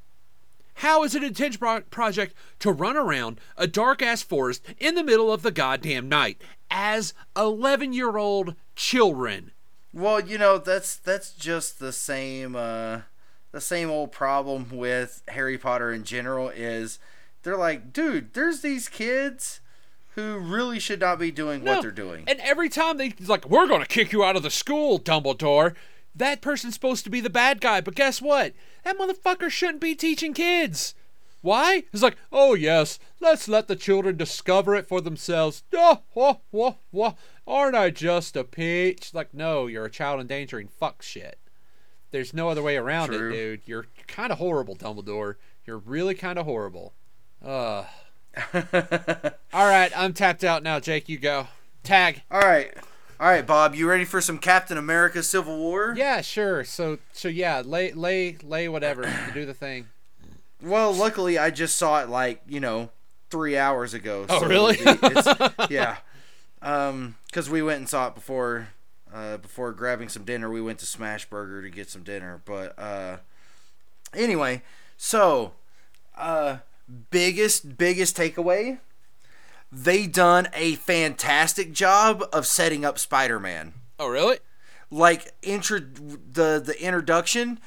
[0.75, 4.95] How is it a detention pro- project to run around a dark ass forest in
[4.95, 9.51] the middle of the goddamn night as 11 year old children?
[9.93, 13.01] Well, you know that's that's just the same uh,
[13.53, 16.49] the same old problem with Harry Potter in general.
[16.49, 16.99] Is
[17.43, 19.61] they're like, dude, there's these kids
[20.15, 21.75] who really should not be doing No.
[21.75, 22.25] what they're doing.
[22.27, 24.99] And every time they it's like, we're going to kick you out of the school,
[24.99, 25.75] Dumbledore.
[26.15, 28.53] That person's supposed to be the bad guy, but guess what?
[28.85, 30.95] That motherfucker shouldn't be teaching kids.
[31.41, 31.85] Why?
[31.93, 35.63] He's like, oh yes, let's let the children discover it for themselves.
[35.73, 37.15] Oh, oh, oh, oh.
[37.47, 39.15] Aren't I just a peach?
[39.15, 41.39] Like, no, you're a child endangering fuck shit.
[42.11, 43.31] There's no other way around True.
[43.31, 43.61] it, dude.
[43.67, 45.37] You're kind of horrible, Dumbledore.
[45.65, 46.93] You're really kind of horrible.
[47.45, 47.85] Uh.
[49.53, 50.81] All right, I'm tapped out now.
[50.81, 51.49] Jake, you go.
[51.83, 52.23] Tag.
[52.31, 52.73] All right.
[53.19, 55.93] All right, Bob, you ready for some Captain America Civil War?
[55.97, 56.65] Yeah, sure.
[56.65, 59.03] So, so yeah, lay, lay, lay, whatever.
[59.03, 59.89] You do the thing.
[60.63, 62.91] Well, luckily I just saw it like, you know,
[63.31, 64.25] 3 hours ago.
[64.29, 64.77] Oh, so really?
[64.77, 64.99] the-
[65.59, 65.99] it's- yeah.
[66.63, 68.69] Um cuz we went and saw it before
[69.13, 70.51] uh before grabbing some dinner.
[70.51, 73.19] We went to Smash Burger to get some dinner, but uh
[74.15, 74.63] anyway,
[74.97, 75.53] so
[76.17, 76.59] uh
[77.11, 78.79] biggest biggest takeaway
[79.73, 83.73] they done a fantastic job of setting up Spider-Man.
[84.01, 84.39] Oh, really?
[84.91, 87.61] Like intro the the introduction.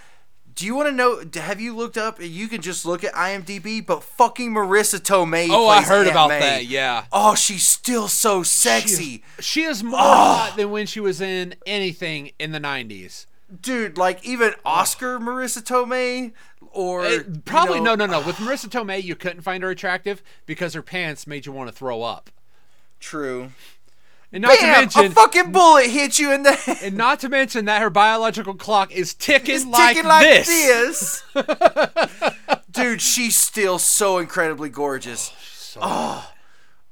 [0.55, 1.23] Do you want to know?
[1.41, 2.21] Have you looked up?
[2.21, 5.47] You can just look at IMDb, but fucking Marisa Tomei.
[5.49, 6.39] Oh, I heard Aunt about May.
[6.41, 6.65] that.
[6.65, 7.05] Yeah.
[7.11, 12.31] Oh, she's still so sexy, She is more hot than when she was in anything
[12.37, 13.25] in the 90s.
[13.61, 13.97] dude.
[13.97, 16.33] Like even Oscar Marisa Tomei,
[16.73, 18.25] or Eh, probably you know, no, no, no.
[18.27, 21.75] With Marisa Tomei, you couldn't find her attractive because her pants made you want to
[21.75, 22.29] throw up.
[22.99, 23.51] True.
[24.31, 24.59] And not Bam!
[24.59, 26.77] to mention, a fucking bullet hit you in the head.
[26.83, 31.21] and not to mention that her biological clock is ticking, It's like, ticking like this.
[31.33, 32.33] this.
[32.71, 35.77] dude, she's still so incredibly gorgeous.
[35.79, 36.31] oh,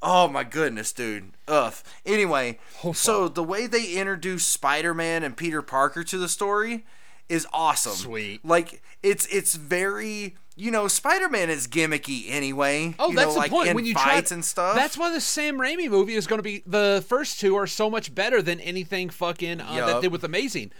[0.03, 1.31] oh my goodness, dude.
[1.47, 1.73] Ugh.
[2.05, 2.59] Anyway,
[2.93, 6.85] so the way they introduce Spider-Man and Peter Parker to the story
[7.31, 7.93] is awesome.
[7.93, 8.45] Sweet.
[8.45, 12.93] Like it's it's very you know Spider-Man is gimmicky anyway.
[12.99, 13.69] Oh, you that's know, the like point.
[13.69, 14.75] In when you fights try, and stuff.
[14.75, 16.61] That's why the Sam Raimi movie is going to be.
[16.67, 20.01] The first two are so much better than anything fucking uh, that Yup.
[20.01, 20.71] did with Amazing,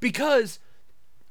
[0.00, 0.58] because.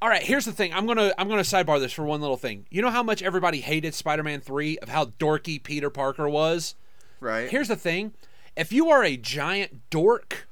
[0.02, 0.74] All right, here's the thing.
[0.74, 2.66] I'm gonna I'm gonna sidebar this for one little thing.
[2.70, 6.76] You know how much everybody hated Spider-Man three of how dorky Peter Parker was.
[7.20, 7.50] right.
[7.50, 8.14] Here's the thing:
[8.56, 10.48] if you are a giant dork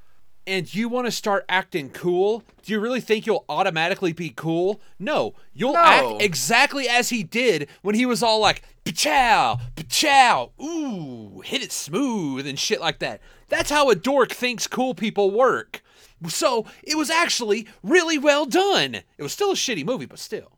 [0.47, 4.81] and you want to start acting cool, do you really think you'll automatically be cool?
[4.97, 5.79] No, you'll No.
[5.83, 11.71] act exactly as he did when he was all like "pachow, pachow, ooh, hit it
[11.71, 13.21] smooth" and shit like that.
[13.49, 15.83] That's how a dork thinks cool people work.
[16.27, 18.95] So it was actually really well done.
[18.95, 20.53] It was still a shitty movie, but still.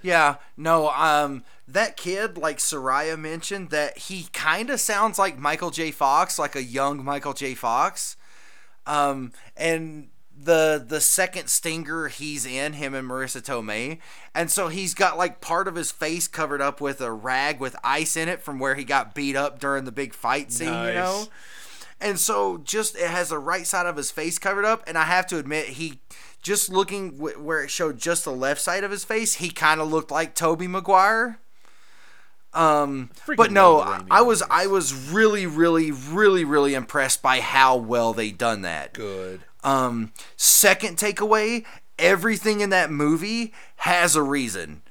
[0.00, 5.70] Yeah, no, um, that kid, like Soraya mentioned, that he kind of sounds like Michael
[5.70, 5.90] J.
[5.90, 7.54] Fox, like a young Michael J.
[7.54, 8.16] Fox.
[8.88, 10.08] Um, and
[10.40, 13.98] the the second stinger he's in, him and Marisa Tomei,
[14.34, 17.76] and so he's got like part of his face covered up with a rag with
[17.84, 20.94] ice in it from where he got beat up during the big fight scene, you
[20.94, 21.26] know.
[22.00, 25.04] And so just it has the right side of his face covered up, and I
[25.04, 26.00] have to admit he
[26.40, 29.80] just looking w- where it showed just the left side of his face, he kind
[29.80, 31.40] of looked like Tobey Maguire.
[32.58, 34.42] Um, but no, I, I was.
[34.50, 38.94] I was really really really really impressed by how well they done that.
[38.94, 39.42] Good.
[39.62, 41.64] Um, second takeaway,
[41.98, 44.82] everything in that movie has a reason.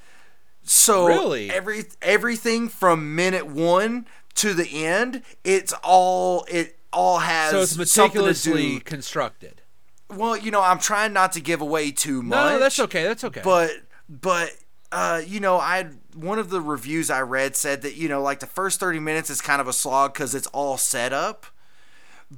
[0.63, 1.49] So Really?
[1.49, 7.77] every everything from minute one to the end, it's all it all has So it's
[7.77, 8.79] meticulously do.
[8.81, 9.61] constructed.
[10.09, 12.35] Well, you know, I'm trying not to give away too much.
[12.37, 13.03] No, no, that's okay.
[13.03, 13.41] That's okay.
[13.43, 13.71] But
[14.09, 14.51] but
[14.91, 18.39] uh, you know, I one of the reviews I read said that you know, like
[18.39, 21.45] the first 30 minutes is kind of a slog because it's all set up,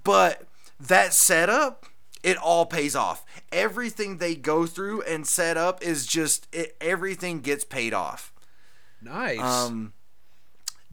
[0.04, 0.44] but
[0.80, 1.86] that setup
[2.24, 3.26] it all pays off.
[3.52, 8.34] Everything they go through and set up is just it, everything gets paid off.
[9.02, 9.40] nice.
[9.40, 9.94] Um,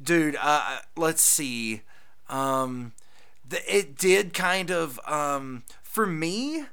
[0.00, 1.82] dude, uh, let's see.
[2.28, 2.92] Um,
[3.48, 6.64] the, it did kind of um, for me,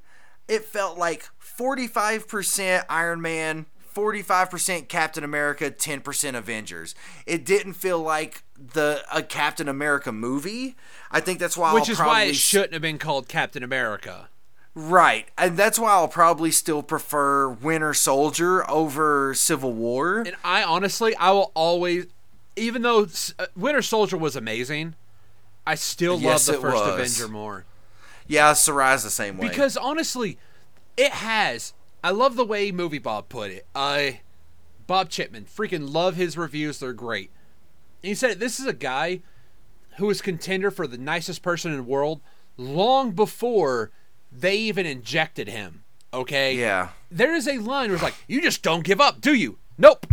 [0.47, 3.65] it felt like forty five percent Iron Man.
[3.93, 6.95] 45% Captain America, 10% Avengers.
[7.25, 10.75] It didn't feel like the a Captain America movie.
[11.11, 14.29] I think that's why Which I'll is why it shouldn't have been called Captain America.
[14.75, 20.19] right, and that's why I'll probably still prefer Winter Soldier over Civil War.
[20.19, 22.07] And I honestly, I will always,
[22.55, 23.07] even though
[23.39, 24.95] uh, Winter Soldier was amazing,
[25.67, 26.93] I still Yes, love the first was.
[27.19, 27.65] Avenger more
[28.27, 29.47] Yeah, Sarai's the same way.
[29.49, 30.37] because honestly,
[30.97, 31.73] it has.
[32.03, 33.65] I love the way Movie Bob put it.
[33.73, 34.21] I,
[34.87, 36.79] Bob Chipman, freaking love his reviews.
[36.79, 37.31] They're great.
[38.01, 39.21] And he said this is a guy
[39.97, 42.19] who was contender for the nicest person in the world
[42.57, 43.91] long before
[44.31, 45.83] they even injected him.
[46.13, 46.55] Okay.
[46.55, 46.89] yeah.
[47.09, 50.05] there is a line where it's like, "You just don't give up, do you?" Nope.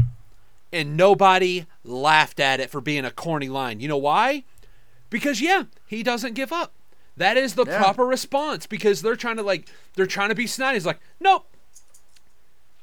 [0.73, 3.81] And nobody laughed at it for being a corny line.
[3.81, 4.45] You know why?
[5.11, 6.73] Because yeah, he doesn't give up.
[7.17, 7.77] That is the Yeah.
[7.79, 10.75] proper response because they're trying to like they're trying to be snide.
[10.75, 11.47] He's like, "Nope.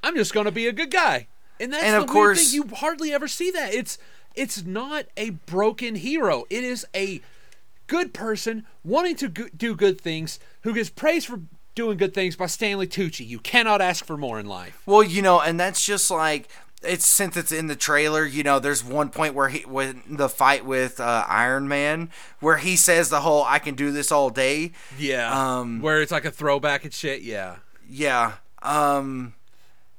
[0.03, 1.27] I'm just going to be a good guy."
[1.59, 2.55] And that's And the of course- thing.
[2.55, 3.73] You hardly ever see that.
[3.73, 3.97] It's
[4.35, 6.45] it's not a broken hero.
[6.49, 7.21] It is a
[7.87, 11.39] good person wanting to go- do good things who gets praised for
[11.73, 13.27] doing good things by Stanley Tucci.
[13.27, 14.81] You cannot ask for more in life.
[14.85, 16.47] Well, you know, and that's just like
[16.83, 18.23] it's since it's in the trailer.
[18.25, 22.57] You know, there's one point where he when the fight with uh, Iron Man, where
[22.57, 25.57] he says the whole "I can do this all day." Yeah.
[25.57, 27.21] Um, Where it's like a throwback and shit.
[27.23, 27.55] Yeah.
[27.89, 28.33] Yeah.
[28.61, 29.33] Um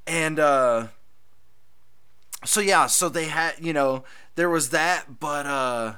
[0.09, 0.87] and uh
[2.45, 4.05] so yeah, so they had, you know,
[4.37, 5.95] there was that, but uh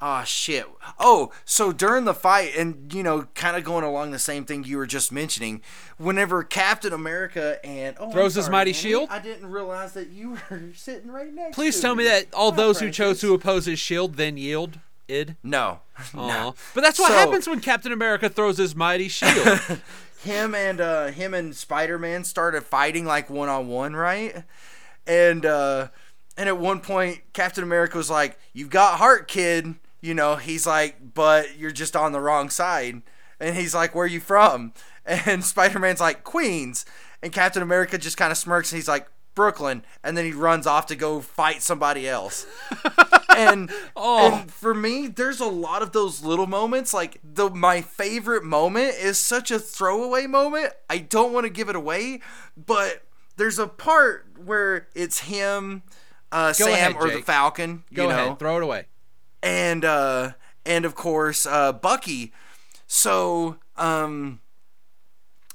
[0.00, 0.66] oh shit.
[0.98, 4.64] Oh, so during the fight and you know, kind of going along the same thing
[4.64, 5.62] you were just mentioning,
[5.96, 9.08] whenever Captain America and oh, Throws his mighty shield?
[9.10, 12.48] I didn't realize that you were sitting right next Please to tell me that all
[12.48, 14.80] Oh, those who chose to oppose his shield then yield.
[15.08, 15.36] Id.
[15.42, 15.80] No.
[16.14, 16.54] No.
[16.74, 19.60] But that's what So- happens when Captain America throws his mighty shield.
[20.22, 24.44] him and uh him and Spider-Man started fighting like one on one, right?
[25.06, 25.88] And uh
[26.36, 30.66] and at one point Captain America was like, "You've got heart, kid." You know, he's
[30.66, 33.02] like, "But you're just on the wrong side."
[33.40, 34.72] And he's like, "Where you from?"
[35.06, 36.84] And Spider-Man's like, "Queens."
[37.22, 40.66] And Captain America just kind of smirks and he's like, "Brooklyn." And then he runs
[40.66, 42.46] off to go fight somebody else.
[43.38, 44.32] and Oh.
[44.40, 46.92] and for me, there's a lot of those little moments.
[46.92, 50.72] Like the my favorite moment is such a throwaway moment.
[50.90, 52.20] I don't want to give it away,
[52.56, 53.02] but
[53.36, 55.82] there's a part where it's him,
[56.32, 57.84] uh, Sam, ahead, or the Falcon.
[57.94, 58.86] Go you know, ahead, throw it away.
[59.42, 60.32] and uh,
[60.66, 62.32] and of course uh, Bucky.
[62.86, 64.40] So um,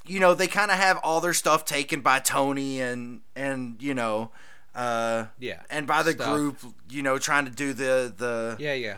[0.05, 3.93] you know they kind of have all their stuff taken by Tony and and you
[3.93, 4.31] know.
[4.75, 6.35] Uh, Yeah, and by the stuff.
[6.35, 6.57] group,
[6.89, 8.97] you know, trying to do the the Yeah, yeah.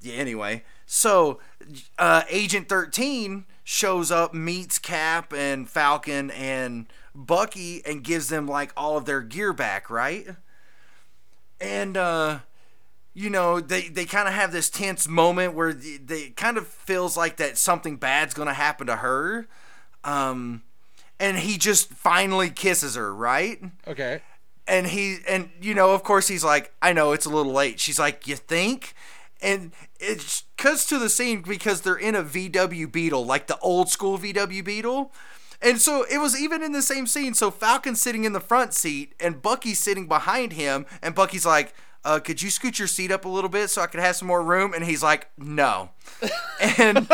[0.00, 1.40] yeah, anyway, so
[1.98, 8.72] uh, Agent 13 shows up, meets Cap and Falcon and Bucky, and gives them like
[8.76, 10.26] all of their gear back, right?
[11.60, 12.38] And uh,
[13.14, 16.68] you know, they they kind of have this tense moment where they, they kind of
[16.68, 19.48] feels like that something bad's gonna happen to her.
[20.04, 20.62] Um,
[21.18, 23.60] and he just finally kisses her, right?
[23.88, 24.22] Okay.
[24.68, 27.80] And he and you know of course he's like i know it's a little late.
[27.80, 28.94] She's like you think?
[29.40, 33.88] And it cuts to the scene because they're in a vw beetle like the old
[33.88, 35.12] school vw beetle.
[35.60, 38.74] And so it was even in the same scene so falcon's sitting in the front
[38.74, 43.10] seat and bucky's sitting behind him and bucky's like uh, could you scoot your seat
[43.10, 44.72] up a little bit so I could have some more room?
[44.72, 45.90] And he's like, no.
[46.78, 47.06] and,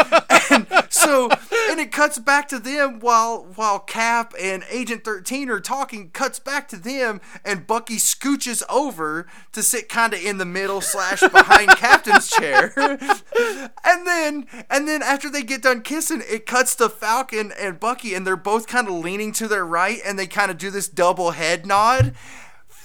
[0.50, 1.28] and so,
[1.70, 6.10] and it cuts back to them while while Cap and Agent 13 are talking.
[6.10, 10.80] Cuts back to them, and Bucky scooches over to sit kind of in the middle
[10.80, 12.72] slash behind Captain's chair.
[12.76, 18.14] and then, and then after they get done kissing, it cuts to Falcon and Bucky,
[18.14, 20.88] and they're both kind of leaning to their right, and they kind of do this
[20.88, 22.14] double head nod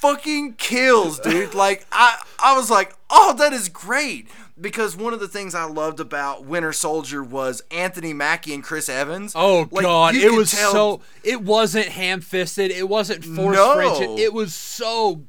[0.01, 1.53] fucking kills, dude.
[1.53, 4.27] Like I I was like, "Oh, that is great."
[4.59, 8.89] Because one of the things I loved about Winter Soldier was Anthony Mackie and Chris
[8.89, 9.31] Evans.
[9.33, 14.17] Oh Like, god, it was tell- so it wasn't ham-fisted, it wasn't forced No.
[14.17, 15.21] It was so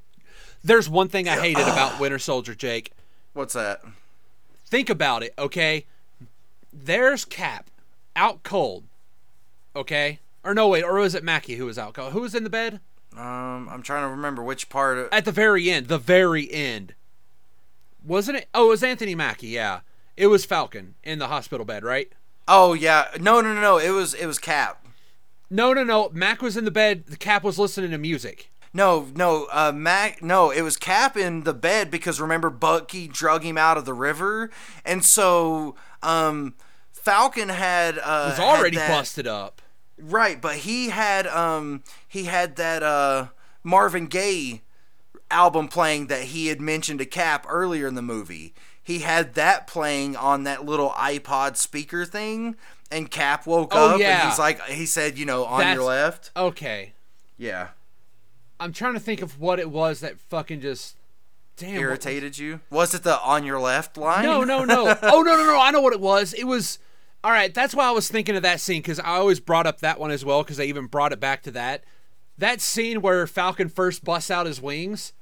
[0.64, 2.90] There's one thing I hated about Winter Soldier, Jake.
[3.32, 3.82] What's that?
[4.66, 5.86] Think about it, okay?
[6.72, 7.70] There's Cap
[8.16, 8.82] out cold.
[9.76, 10.18] Okay?
[10.42, 12.12] Or no wait, or was it Mackie who was out cold?
[12.14, 12.80] Who was in the bed?
[13.16, 14.98] Um, I'm trying to remember which part.
[14.98, 16.94] Of, At the very end, the very end.
[18.04, 18.48] Wasn't it?
[18.54, 19.80] Oh, it was Anthony Mackie, yeah.
[20.16, 22.12] It was Falcon in the hospital bed, right?
[22.52, 23.78] oh yeah, no, no, no, no.
[23.78, 24.84] It was it was Cap.
[25.50, 26.10] No, no, no.
[26.12, 27.04] Mac was in the bed.
[27.06, 28.50] The Cap was listening to music.
[28.72, 30.22] No, no, uh, Mac.
[30.22, 33.92] No, it was Cap in the bed because remember Bucky drug him out of the
[33.94, 34.50] river,
[34.84, 36.54] and so um,
[36.92, 39.60] Falcon had uh, It was had already that- busted up.
[40.02, 43.28] Right, but he had um he had that uh
[43.62, 44.62] Marvin Gaye
[45.30, 48.54] album playing that he had mentioned to Cap earlier in the movie.
[48.82, 52.56] He had that playing on that little iPod speaker thing
[52.90, 54.20] and Cap woke Oh, up yeah.
[54.22, 56.30] and he's like he said, you know, on That's- your left.
[56.36, 56.94] Okay.
[57.38, 57.68] Yeah.
[58.58, 60.96] I'm trying to think of what it was that fucking just
[61.56, 62.60] damn Irritated you?
[62.70, 64.24] Was it the on your left line?
[64.24, 64.96] No, no, no.
[65.02, 65.60] oh no, no, no.
[65.60, 66.32] I know what it was.
[66.34, 66.78] It was
[67.22, 67.52] all right.
[67.52, 70.10] That's why I was thinking of that scene because I always brought up that one
[70.10, 71.84] as well because I even brought it back to that.
[72.38, 75.12] That scene where Falcon first busts out his wings.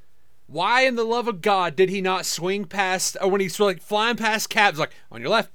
[0.47, 3.83] Why in the love of God did he not swing past, or when he's like
[3.83, 5.51] flying past Cap's like on your left?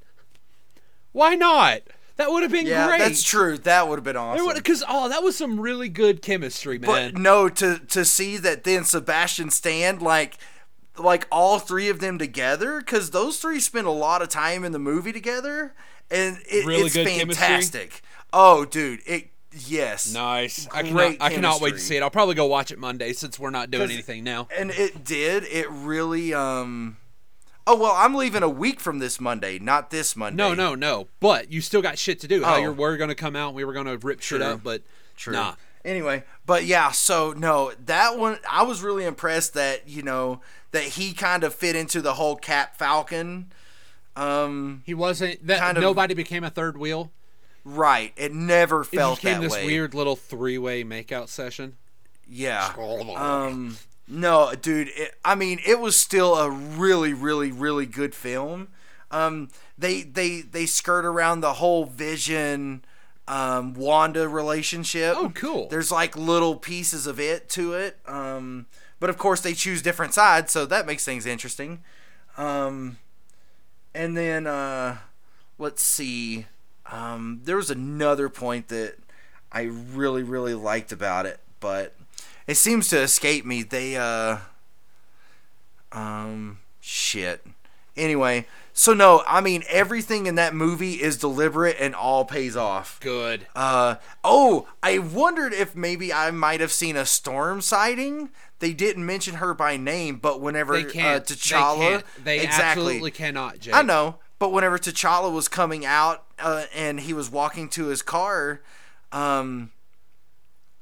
[1.13, 1.81] Why not?
[2.17, 2.99] That would have been yeah, great.
[2.99, 3.57] that's true.
[3.57, 4.53] That would have been awesome.
[4.53, 7.13] Because oh, that was some really good chemistry, man.
[7.13, 10.37] But no, to to see that then Sebastian Stan like
[10.97, 14.73] like all three of them together because those three spend a lot of time in
[14.73, 15.73] the movie together,
[16.11, 17.35] and it, Really it's good chemistry?
[17.45, 18.01] fantastic.
[18.31, 20.13] Oh, dude, it yes.
[20.13, 20.67] Nice.
[20.73, 22.03] I cannot, I cannot wait to see it.
[22.03, 24.47] I'll probably go watch it Monday since we're not doing anything now.
[24.55, 25.43] And it did.
[25.45, 26.33] It really.
[26.33, 26.97] Um.
[27.65, 30.35] Oh well, I'm leaving a week from this Monday, not this Monday.
[30.35, 31.07] No, no, no.
[31.21, 32.43] But you still got shit to do.
[32.43, 32.57] How Oh.
[32.61, 34.81] you were going to come out, we were going to rip shit up, but
[35.15, 35.33] True.
[35.33, 35.55] nah.
[35.85, 40.83] Anyway, but yeah, so no, that one I was really impressed that you know that
[40.83, 43.51] he kind of fit into the whole Cap Falcon.
[44.15, 44.83] Um.
[44.85, 47.11] He wasn't that Kind of- nobody became a third wheel.
[47.65, 48.11] Right.
[48.17, 49.65] It never felt It felt became that this way.
[49.65, 51.77] weird little three-way makeout session.
[52.27, 52.73] Yeah.
[53.15, 53.77] Um.
[54.07, 54.89] No, dude.
[54.89, 58.67] It, I mean, it was still a really, really, really good film.
[59.11, 59.49] Um.
[59.77, 62.83] They they they skirt around the whole Vision,
[63.27, 65.15] um, Wanda relationship.
[65.17, 65.67] Oh, cool.
[65.69, 67.97] There's like little pieces of it to it.
[68.05, 68.67] Um.
[68.99, 71.81] But of course, they choose different sides, so that makes things interesting.
[72.37, 72.97] Um.
[73.95, 74.97] And then uh,
[75.57, 76.45] let's see.
[76.91, 78.95] Um, there was another point that
[79.51, 81.95] I really, really liked about it, but
[82.47, 83.63] it seems to escape me.
[83.63, 84.37] They, uh,
[85.91, 87.45] um, shit.
[87.95, 92.99] Anyway, so no, I mean, everything in that movie is deliberate and all pays off.
[93.01, 93.45] Good.
[93.55, 98.29] Uh, oh, I wondered if maybe I might have seen a storm sighting.
[98.63, 101.29] They didn't mention her by name, but whenever They can't.
[101.29, 102.05] uh, T'Challa, They, can't.
[102.23, 103.73] they exactly, absolutely cannot, Jake.
[103.75, 108.01] I know, but whenever T'Challa was coming out uh, and he was walking to his
[108.01, 108.61] car,
[109.11, 109.71] um,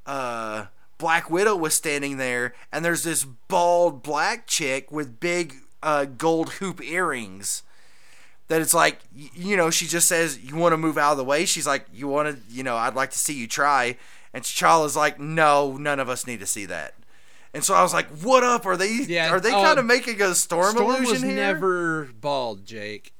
[0.06, 0.66] uh,
[0.98, 6.50] Black Widow was standing there, and there's this bald black chick with big uh, gold
[6.60, 7.64] hoop earrings.
[8.46, 11.24] That it's like, you know, she just says, "You want to move out of the
[11.24, 13.96] way." She's like, "You want to, you know, I'd like to see you try."
[14.32, 16.94] And T'Challa's like, "No, none of us need to see that."
[17.54, 18.64] And so I was like, "What up?
[18.64, 18.92] Are they?
[19.06, 22.64] Yeah, are they uh, kind of making a storm, Storm illusion was here?" never bald,
[22.64, 23.12] Jake.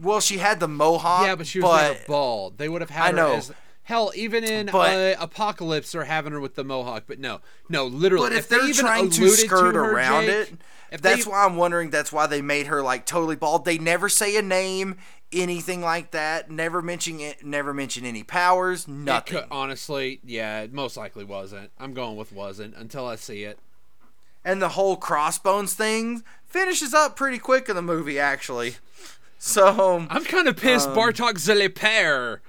[0.00, 1.26] Well, she had the mohawk.
[1.26, 2.58] Yeah, but she was never bald.
[2.58, 3.34] They would have had I her know.
[3.34, 4.12] as hell.
[4.14, 7.04] Even in But- uh, Apocalypse, they're having her with the mohawk.
[7.06, 8.28] But no, no, literally.
[8.28, 10.58] But if, they they're even trying to skirt her, around Jake, it,
[10.92, 11.90] if that's they, why I'm wondering.
[11.90, 13.64] That's why they made her like totally bald.
[13.64, 14.96] They never say a name,
[15.32, 16.50] anything like that.
[16.50, 17.44] Never mention it.
[17.44, 18.88] Never mention any powers.
[18.88, 19.38] Nothing.
[19.40, 21.70] could- honestly, yeah, it most likely wasn't.
[21.78, 23.58] I'm going with wasn't until I see it.
[24.44, 28.76] and the whole crossbones thing finishes up pretty quick in the movie, actually.
[29.38, 30.88] So I'm kind of pissed.
[30.88, 32.40] Um, Batroc the Leaper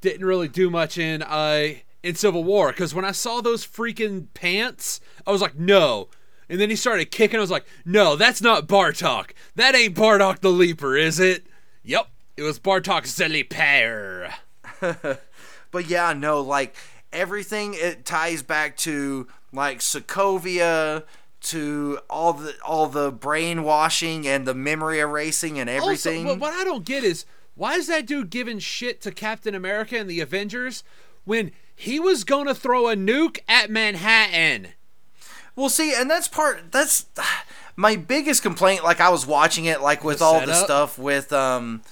[0.00, 1.68] didn't really do much in uh
[2.02, 6.08] in Civil War because when I saw those freaking pants, I was like, no.
[6.48, 7.38] And then he started kicking.
[7.38, 9.30] I was like, no, that's not Batroc.
[9.56, 11.46] That ain't Batroc the Leaper, is it?
[11.82, 14.34] Yep, it was Batroc the Leaper.
[15.70, 16.76] but yeah, no, like
[17.12, 21.04] everything it ties back to like Sokovia
[21.40, 26.26] to all the all the brainwashing and the memory erasing and everything.
[26.26, 29.96] Also, what, I don't get is why is that dude giving shit to Captain America
[29.96, 30.84] and the Avengers
[31.24, 34.68] when he was gonna throw a nuke at Manhattan?
[35.54, 36.70] Well, see, and that's part.
[36.70, 37.06] That's
[37.76, 38.84] my biggest complaint.
[38.84, 41.82] Like I was watching it, like with all the stuff with um,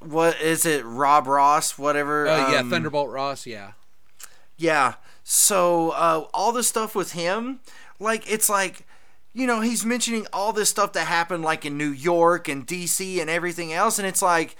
[0.00, 2.28] what is it, Rob Ross, whatever.
[2.28, 3.46] Oh yeah, um, Thunderbolt Ross.
[3.46, 3.72] Yeah.
[4.56, 4.94] Yeah.
[5.24, 7.60] So uh, all the stuff with him,
[7.98, 8.86] like it's like,
[9.34, 13.20] you know, he's mentioning all this stuff that happened like in New York and DC
[13.20, 14.56] and everything else, and it's like,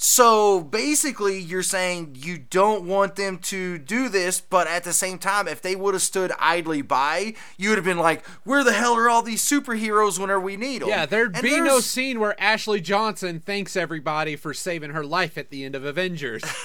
[0.00, 5.18] so basically you're saying you don't want them to do this, but at the same
[5.18, 8.72] time, if they would have stood idly by, you would have been like, where the
[8.72, 10.88] hell are all these superheroes whenever we need them?
[10.90, 15.36] Yeah, there'd And be no scene where Ashley Johnson thanks everybody for saving her life
[15.36, 16.44] at the end of Avengers.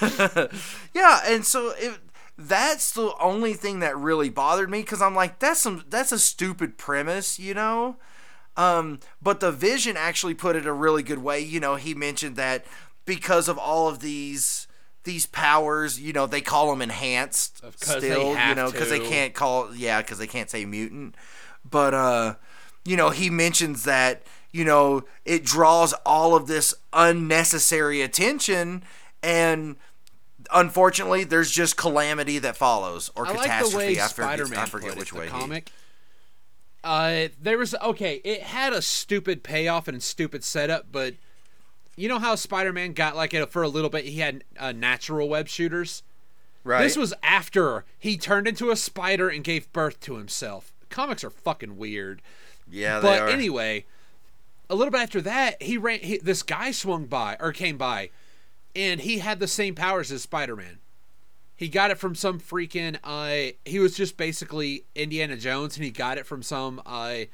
[0.94, 1.98] Yeah, and so it,
[2.38, 6.20] that's the only thing that really bothered me because I'm like, that's some that's a
[6.20, 7.96] stupid premise, you know.
[8.56, 11.40] Um, but the Vision actually put it a really good way.
[11.40, 12.64] You know, he mentioned that
[13.04, 14.66] because of all of these
[15.04, 19.74] these powers, you know, they call them enhanced still, you know, because they can't call
[19.74, 21.14] yeah, because they can't say mutant.
[21.68, 22.34] But uh,
[22.84, 28.82] you know, he mentions that you know it draws all of this unnecessary attention
[29.22, 29.76] and
[30.52, 33.76] unfortunately, there's just calamity that follows or I like the catastrophe.
[33.76, 35.26] way I forget, Spider-Man I forget which way.
[35.26, 35.72] the he- comic.
[36.82, 38.20] Uh, there was okay.
[38.24, 41.14] It had a stupid payoff and stupid setup, but
[41.96, 44.04] you know how Spider-Man got like it for a little bit.
[44.04, 46.02] He had uh, natural web shooters.
[46.64, 46.82] right.
[46.82, 50.72] This was after he turned into a spider and gave birth to himself.
[50.90, 52.22] Comics are fucking weird.
[52.70, 53.84] yeah, they But anyway,
[54.68, 56.00] a little bit after that, he ran.
[56.00, 58.10] He, this guy swung by or came by,
[58.74, 60.78] and he had the same powers as Spider-Man.
[61.56, 62.98] He got it from some freaking.
[63.04, 67.26] Uh, he was just basically Indiana Jones, and he got it from some uh,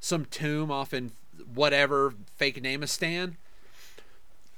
[0.00, 1.12] some tomb off in
[1.54, 3.36] whatever fake name is Stan.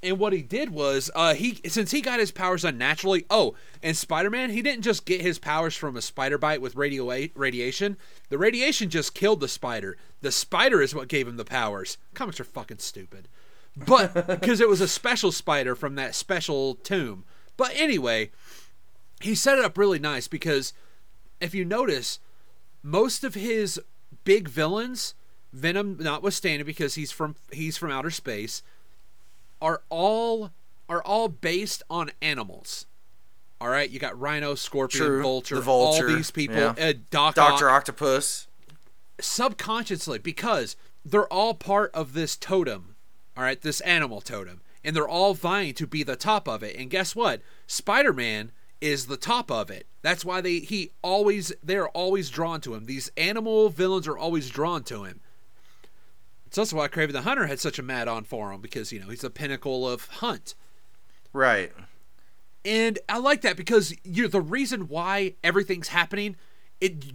[0.03, 3.25] And what he did was, uh, he since he got his powers unnaturally.
[3.29, 7.05] Oh, and Spider-Man, he didn't just get his powers from a spider bite with radio
[7.35, 7.97] radiation.
[8.29, 9.97] The radiation just killed the spider.
[10.21, 11.97] The spider is what gave him the powers.
[12.15, 13.27] Comics are fucking stupid,
[13.75, 17.23] but because it was a special spider from that special tomb.
[17.55, 18.31] But anyway,
[19.19, 20.73] he set it up really nice because
[21.39, 22.17] if you notice,
[22.81, 23.79] most of his
[24.23, 25.13] big villains,
[25.53, 28.63] Venom notwithstanding, because he's from he's from outer space
[29.61, 30.51] are all
[30.89, 32.85] are all based on animals.
[33.61, 36.73] All right, you got Rhino, Scorpion, True, Vulture, the Vulture, all these people, yeah.
[36.77, 38.47] uh, Doc Doctor Ock, Octopus.
[39.19, 42.95] subconsciously because they're all part of this totem.
[43.37, 46.75] All right, this animal totem, and they're all vying to be the top of it.
[46.75, 47.41] And guess what?
[47.67, 48.51] Spider-Man
[48.81, 49.85] is the top of it.
[50.01, 52.85] That's why they he always they're always drawn to him.
[52.85, 55.21] These animal villains are always drawn to him.
[56.51, 58.99] It's also why Kraven the Hunter had such a mad on for him because you
[58.99, 60.53] know he's the pinnacle of hunt.
[61.31, 61.71] Right.
[62.65, 66.35] And I like that because you're the reason why everything's happening.
[66.81, 67.05] It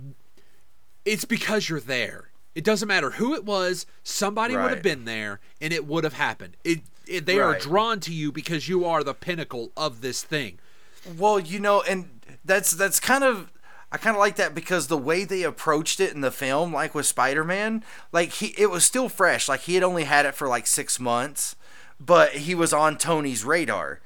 [1.04, 2.30] it's because you're there.
[2.54, 3.84] It doesn't matter who it was.
[4.02, 6.56] Somebody would have been there, and it would have happened.
[6.64, 10.60] It, it they are drawn to you because you are the pinnacle of this thing.
[11.18, 13.52] Well, you know, and that's that's kind of
[13.96, 16.94] I kind of like that because the way they approached it in the film, like
[16.94, 17.82] with Spider-Man,
[18.12, 19.48] like he it was still fresh.
[19.48, 21.56] Like he had only had it for like six months,
[21.98, 24.00] but he was on Tony's radar.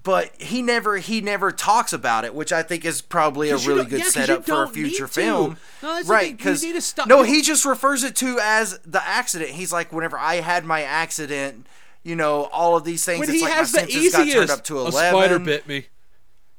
[0.00, 3.84] But he never he never talks about it, which I think is probably a really
[3.84, 5.56] good yeah, 'cause you setup for a future film.
[5.82, 6.20] No, that's right?
[6.22, 9.50] thing, you Because need to stop- no, he just refers it to as the accident.
[9.50, 11.66] He's like, whenever I had my accident,
[12.04, 13.18] you know, all of these things.
[13.18, 15.38] When it's he like has my the senses got turned easiest, up to a spider
[15.40, 15.86] bit me.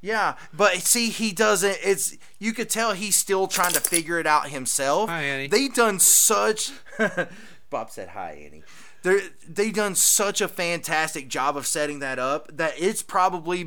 [0.02, 1.78] Yeah, but see, he doesn't.
[1.84, 5.10] It's you could tell he's still trying to figure it out himself.
[5.10, 5.48] Hi, Annie.
[5.48, 6.72] They done such.
[7.70, 8.64] Bob said hi, Annie.
[9.04, 13.66] They they done such a fantastic job of setting that up that it's probably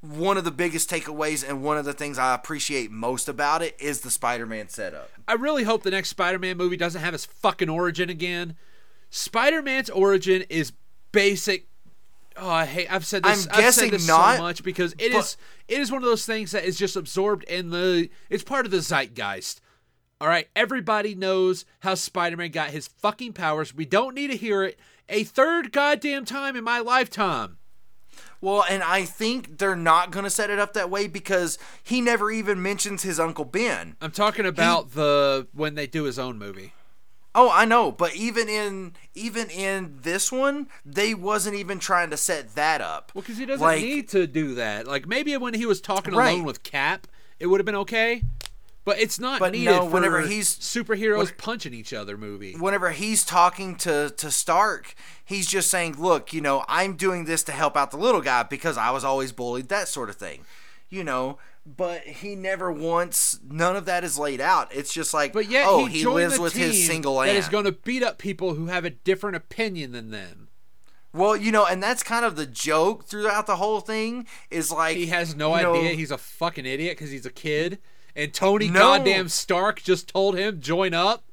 [0.00, 3.74] one of the biggest takeaways and one of the things I appreciate most about it
[3.80, 5.10] is the Spider-Man setup.
[5.26, 8.56] I really hope the next Spider-Man movie doesn't have his fucking origin again.
[9.10, 10.72] Spider-Man's origin is
[11.12, 11.68] basic.
[12.36, 12.92] Oh, I hate.
[12.92, 13.46] I've said this.
[13.50, 15.36] I'm guessing this not, so much because it but- is.
[15.68, 18.10] It is one of those things that is just absorbed in the.
[18.28, 19.60] It's part of the zeitgeist.
[20.20, 23.74] All right, everybody knows how Spider-Man got his fucking powers.
[23.74, 24.78] We don't need to hear it
[25.08, 27.58] a third goddamn time in my lifetime.
[28.40, 32.00] Well, and I think they're not going to set it up that way because he
[32.00, 33.96] never even mentions his Uncle Ben.
[34.00, 36.74] I'm talking about the when they do his own movie.
[37.36, 42.16] Oh, I know, but even in even in this one, they wasn't even trying to
[42.16, 43.10] set that up.
[43.14, 44.86] Well, because he doesn't Like- need to do that.
[44.86, 46.30] Like maybe when he was talking Right.
[46.30, 47.06] alone with Cap,
[47.40, 48.22] it would have been okay.
[48.84, 52.52] But it's not But needed no, whenever he's- superheroes punching each other movie.
[52.54, 57.42] Whenever he's talking to to Stark, he's just saying, "Look, you know, I'm doing this
[57.44, 60.44] to help out the little guy because I was always bullied, that sort of thing."
[60.90, 64.68] You know, but he never once none of that is laid out.
[64.72, 67.38] It's just like, But yet oh, he, he, lives with his single that aunt.
[67.38, 70.48] is going to beat up people who have a different opinion than them.
[71.12, 74.96] well, you know, and that's kind of the joke throughout the whole thing is like
[74.96, 77.78] He has no you know, idea he's a fucking idiot because he's a kid.
[78.14, 78.80] And Tony No.
[78.80, 81.24] goddamn Stark just told him join up.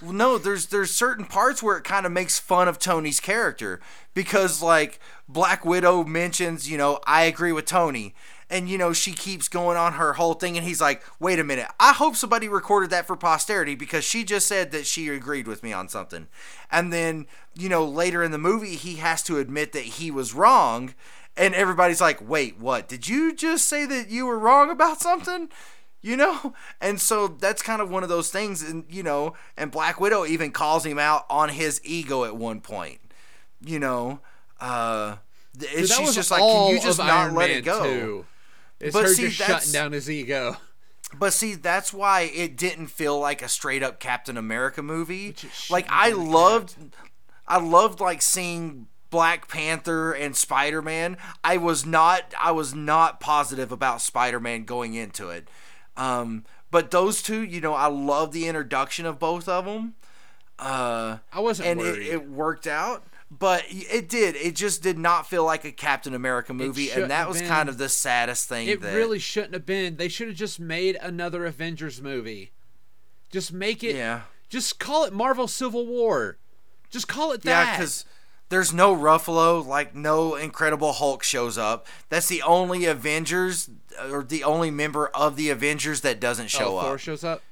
[0.00, 3.78] Well, no, there's there's certain parts where it kind of makes fun of Tony's character
[4.14, 4.98] because like
[5.28, 8.14] Black Widow mentions, you know, I agree with Tony.
[8.52, 11.44] And you know, she keeps going on her whole thing and he's like, "Wait a
[11.44, 11.68] minute.
[11.80, 15.62] I hope somebody recorded that for posterity because she just said that she agreed with
[15.62, 16.28] me on something."
[16.70, 20.34] And then, you know, later in the movie he has to admit that he was
[20.34, 20.94] wrong
[21.34, 22.88] and everybody's like, "Wait, what?
[22.88, 25.48] Did you just say that you were wrong about something?"
[26.04, 29.70] you know and so that's kind of one of those things and you know and
[29.70, 32.98] black widow even calls him out on his ego at one point
[33.64, 34.18] you know
[34.60, 35.16] uh
[35.56, 37.84] Dude, that she's was just like can you just not Iron let Man it go
[37.84, 38.26] 2.
[38.82, 40.56] It's But her see, just that's- shutting down his ego.
[41.18, 45.34] but see that's why it didn't feel like a straight up captain america movie.
[45.70, 46.74] Like i loved
[47.46, 51.16] i loved like seeing black panther and spider-man.
[51.44, 55.48] I was not i was not positive about spider-man going into it.
[55.96, 59.94] Um but those two you know i love the introduction of both of them
[60.58, 63.04] uh I wasn't and it, it worked out
[63.38, 67.26] but it did it just did not feel like a captain america movie and that
[67.28, 67.48] was been.
[67.48, 69.96] kind of the saddest thing It that really shouldn't have been.
[69.96, 72.52] They should have just made another Avengers movie.
[73.30, 73.96] Just make it.
[73.96, 76.36] yeah Just call it Marvel Civil War.
[76.90, 77.68] Just call it that.
[77.68, 78.04] Yeah, because
[78.50, 81.86] there's no Ruffalo, like no Incredible Hulk shows up.
[82.10, 83.70] That's the only Avengers
[84.10, 86.84] or the only member of the Avengers that doesn't show oh, up.
[86.84, 87.42] Thor shows up.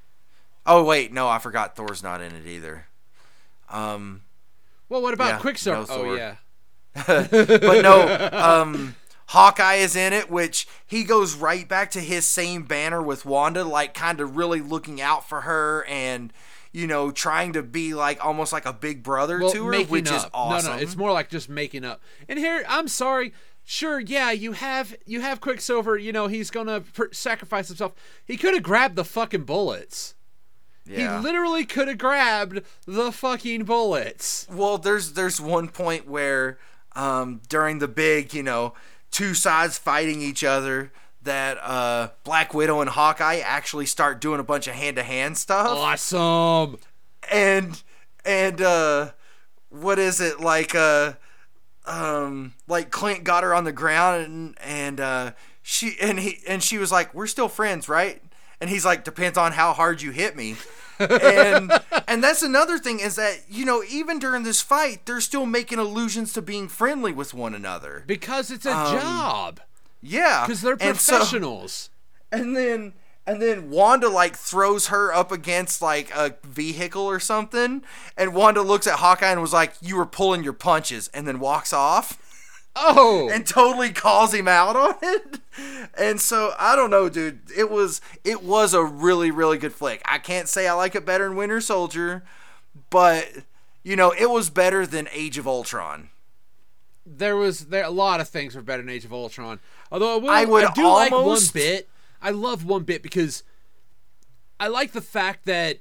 [0.66, 2.86] oh wait, no, I forgot Thor's not in it either.
[3.70, 4.22] Um,
[4.90, 5.90] Well, what about Yeah, Quicksilver?
[5.90, 6.34] no oh yeah.
[7.06, 8.96] but no, um,
[9.28, 13.64] Hawkeye is in it, which he goes right back to his same banner with Wanda,
[13.64, 16.32] like kind of really looking out for her and
[16.72, 20.08] you know trying to be like almost like a big brother well, to her, which
[20.10, 20.16] up.
[20.16, 20.72] is awesome.
[20.72, 22.02] No, no, it's more like just making up.
[22.28, 23.32] And here, I'm sorry.
[23.64, 25.96] Sure, yeah, you have you have Quicksilver.
[25.96, 27.92] You know he's gonna pr- sacrifice himself.
[28.24, 30.14] He could have grabbed the fucking bullets.
[30.86, 31.18] Yeah.
[31.18, 34.46] He literally could have grabbed the fucking bullets.
[34.50, 36.58] Well, there's there's one point where
[36.96, 38.74] um, during the big, you know,
[39.10, 40.90] two sides fighting each other,
[41.22, 45.36] that uh, Black Widow and Hawkeye actually start doing a bunch of hand to hand
[45.38, 46.78] stuff, Awesome.
[47.30, 47.82] and
[48.24, 49.10] and uh,
[49.68, 50.74] what is it like?
[50.74, 51.12] Uh,
[51.86, 56.62] um, like Clint got her on the ground and and uh, she and he and
[56.62, 58.22] she was like, "We're still friends, right?"
[58.60, 60.56] And he's like, "Depends on how hard you hit me."
[60.98, 61.72] and
[62.08, 65.78] and that's another thing is that you know even during this fight they're still making
[65.78, 68.04] allusions to being friendly with one another.
[68.06, 69.60] Because it's a Um, job.
[70.02, 71.90] Yeah, Because they're And so- professionals.
[72.32, 72.92] and then
[73.26, 77.82] and then Wanda like throws her up against like a vehicle or something,
[78.16, 81.38] and Wanda looks at Hawkeye and was like, "You were pulling your punches," and then
[81.38, 82.18] walks off.
[82.80, 85.40] Oh, and totally calls him out on it.
[85.96, 87.40] And so I don't know, dude.
[87.56, 90.02] It was it was a really really good flick.
[90.04, 92.22] I can't say I like it better than Winter Soldier,
[92.88, 93.28] but
[93.82, 96.10] you know it was better than Age of Ultron.
[97.06, 99.60] there was there a lot of things were better than Age of Ultron.
[99.92, 101.88] Although I, will, I would do like one bit.
[102.22, 103.42] I love one bit because
[104.58, 105.78] I like the fact that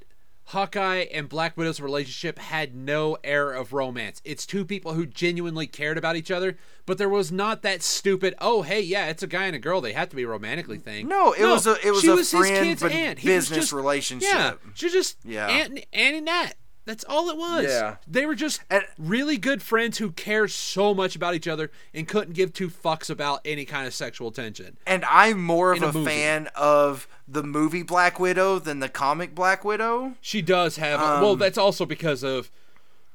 [0.50, 4.20] Hawkeye and Black Widow's relationship had no air of romance.
[4.24, 8.34] It's two people who genuinely cared about each other, but there was not that stupid.
[8.40, 9.80] Oh, hey, yeah, it's a guy and a girl.
[9.80, 11.06] They have to be romantically thing.
[11.08, 13.18] No, it was a- it was she a was his friend kid's aunt.
[13.20, 14.28] He was business just- relationship.
[14.32, 15.46] Yeah, she's just Yeah.
[15.46, 16.54] Aunt, Aunt Nat.
[16.90, 17.66] That's all it was.
[17.66, 17.96] Yeah.
[18.04, 22.08] They were just And- really good friends who cared so much about each other and
[22.08, 24.76] couldn't give two fucks about any kind of sexual tension.
[24.88, 29.36] And I'm more of a a, fan of the movie Black Widow than the comic
[29.36, 30.14] Black Widow.
[30.20, 30.98] She does have.
[30.98, 32.50] well, Um, that's also because of,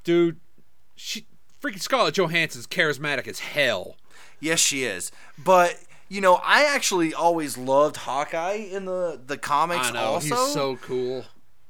[0.06, 0.40] dude,
[0.96, 1.26] she
[1.62, 3.98] freaking Scarlett Johansson's charismatic as hell.
[4.40, 5.12] Yes, she is.
[5.38, 5.76] But
[6.08, 9.90] you know, I actually always loved Hawkeye in the the comics.
[9.90, 11.26] I know also, he's so cool.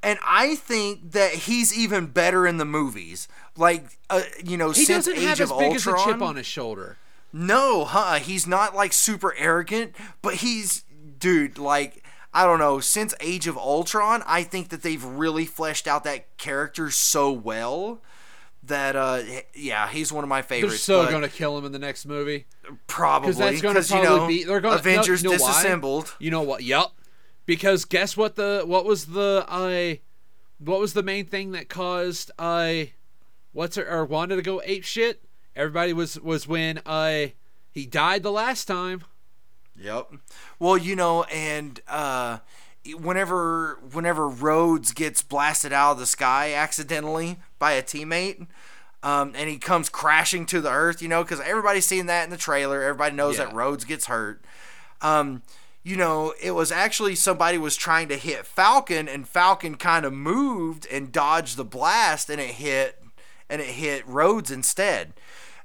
[0.05, 3.27] And I think that he's even better in the movies.
[3.57, 6.05] Like, uh, you know, He since doesn't Age have of as big Ultron, as a
[6.13, 6.97] chip on his shoulder.
[7.33, 8.15] no, huh?
[8.19, 10.83] He's not like super arrogant, but he's
[11.19, 11.57] dude.
[11.57, 12.03] Like,
[12.33, 12.79] I don't know.
[12.79, 18.01] Since Age of Ultron, I think that they've really fleshed out that character so well
[18.63, 19.21] that, uh,
[19.53, 20.85] yeah, he's one of my favorites.
[20.85, 22.45] They're but gonna kill him in the next movie.
[22.87, 25.47] probably that's gonna because you know be- they're gonna- no, Avengers you know why?
[25.49, 26.15] disassembled.
[26.19, 26.63] You know what?
[26.63, 26.93] Yup.
[27.45, 29.99] Because guess what the what was the I
[30.57, 32.93] what was the main thing that caused I
[33.51, 35.21] what's her or Wanda to go ape shit?
[35.55, 37.33] Everybody was was when I
[37.71, 39.03] he died the last time.
[39.77, 40.11] Yep.
[40.59, 42.39] Well, you know, and uh,
[42.97, 48.47] whenever whenever Rhodes gets blasted out of the sky accidentally by a teammate,
[49.03, 52.29] um, and he comes crashing to the earth, you know, because everybody's seen that in
[52.29, 52.81] the trailer.
[52.81, 53.45] Everybody knows Yeah.
[53.45, 54.41] that Rhodes gets hurt.
[55.01, 55.41] Um,
[55.85, 60.13] you know, it was actually somebody was trying to hit Falcon, and Falcon kind of
[60.13, 63.03] moved and dodged the blast, and it hit
[63.47, 65.13] and it hit Rhodes instead.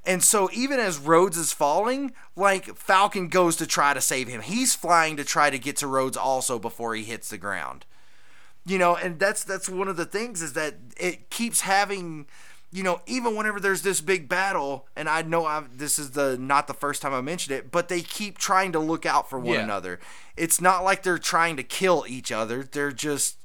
[0.04, 4.42] And so even as Rhodes is falling, like Falcon goes to try to save him.
[4.42, 7.86] He's flying to try to get to Rhodes also before he hits the ground.
[8.66, 12.26] You know, and that's that's one of the things is that it keeps having
[12.72, 16.36] you know, even whenever there's this big battle, and I know I've, this is the
[16.38, 19.38] not the first time I mentioned it, but they keep trying to look out for
[19.40, 19.64] one Yeah.
[19.64, 19.98] another.
[20.36, 22.62] It's not like they're trying to kill each other.
[22.62, 23.38] They're just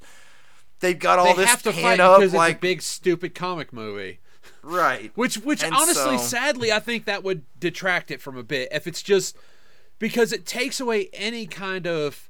[0.79, 3.33] they've got all they this have to fight up because like it's a big stupid
[3.33, 4.19] comic movie.
[4.61, 5.11] right.
[5.15, 8.69] Which which And honestly, so- sadly, I think that would detract it from a bit
[8.71, 9.35] if it's just
[9.97, 12.29] because it takes away any kind of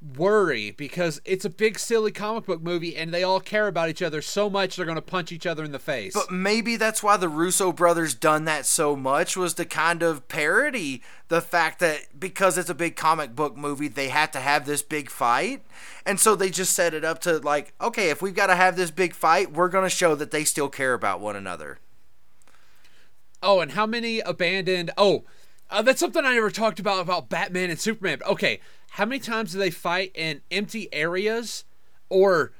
[0.00, 4.00] worry because it's a big silly comic book movie and they all care about each
[4.00, 6.14] other so much they're going to punch each other in the face.
[6.14, 10.28] But maybe that's why the Russo brothers done that so much was to kind of
[10.28, 14.66] parody the fact that because it's a big comic book movie, they had to have
[14.66, 15.62] this big fight.
[16.06, 18.76] And so they just set it up to like, okay, if we've got to have
[18.76, 21.78] this big fight, we're going to show that they still care about one another.
[23.42, 24.90] Oh, and how many abandoned?
[24.96, 25.24] Oh,
[25.70, 28.20] uh, that's something I never talked about about Batman and Superman.
[28.26, 28.60] Okay,
[28.90, 31.64] how many times do they fight in empty areas,
[32.08, 32.52] or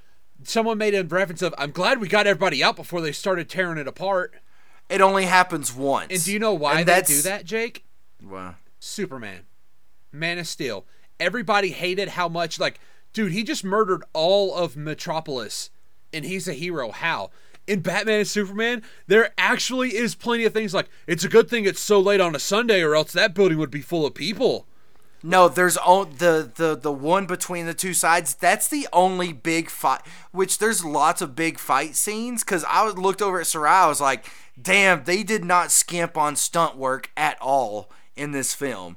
[0.44, 3.78] someone made a reference of "I'm glad we got everybody out before they started tearing
[3.78, 4.34] it apart."
[4.88, 6.10] It only happens once.
[6.12, 7.84] And do you know why And they that's- do that, Jake?
[8.22, 8.54] Wow.
[8.80, 9.46] Superman,
[10.12, 10.86] Man of Steel.
[11.20, 12.80] Everybody hated how much like,
[13.12, 15.68] dude, he just murdered all of Metropolis,
[16.12, 16.90] and he's a hero.
[16.90, 17.30] How?
[17.68, 21.66] In Batman and Superman, there actually is plenty of things like it's a good thing
[21.66, 24.66] it's so late on a Sunday, or else that building would be full of people.
[25.22, 28.34] No, there's o- the the the one between the two sides.
[28.34, 30.00] That's the only big fight.
[30.30, 32.44] Which there's lots of big fight scenes.
[32.44, 33.70] Cause I looked over at Sarai.
[33.70, 34.26] I was like,
[34.60, 38.96] damn, they did not skimp on stunt work at all in this film,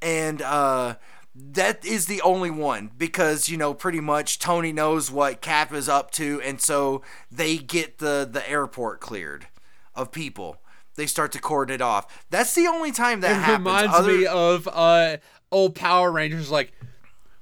[0.00, 0.96] and uh,
[1.34, 5.88] that is the only one because you know pretty much Tony knows what Cap is
[5.88, 9.46] up to, and so they get the the airport cleared
[9.94, 10.58] of people.
[10.94, 12.24] They start to cordon it off.
[12.28, 13.58] That's the only time that It happens.
[13.66, 15.16] reminds Other- me of uh,
[15.50, 16.72] old Power Rangers, like,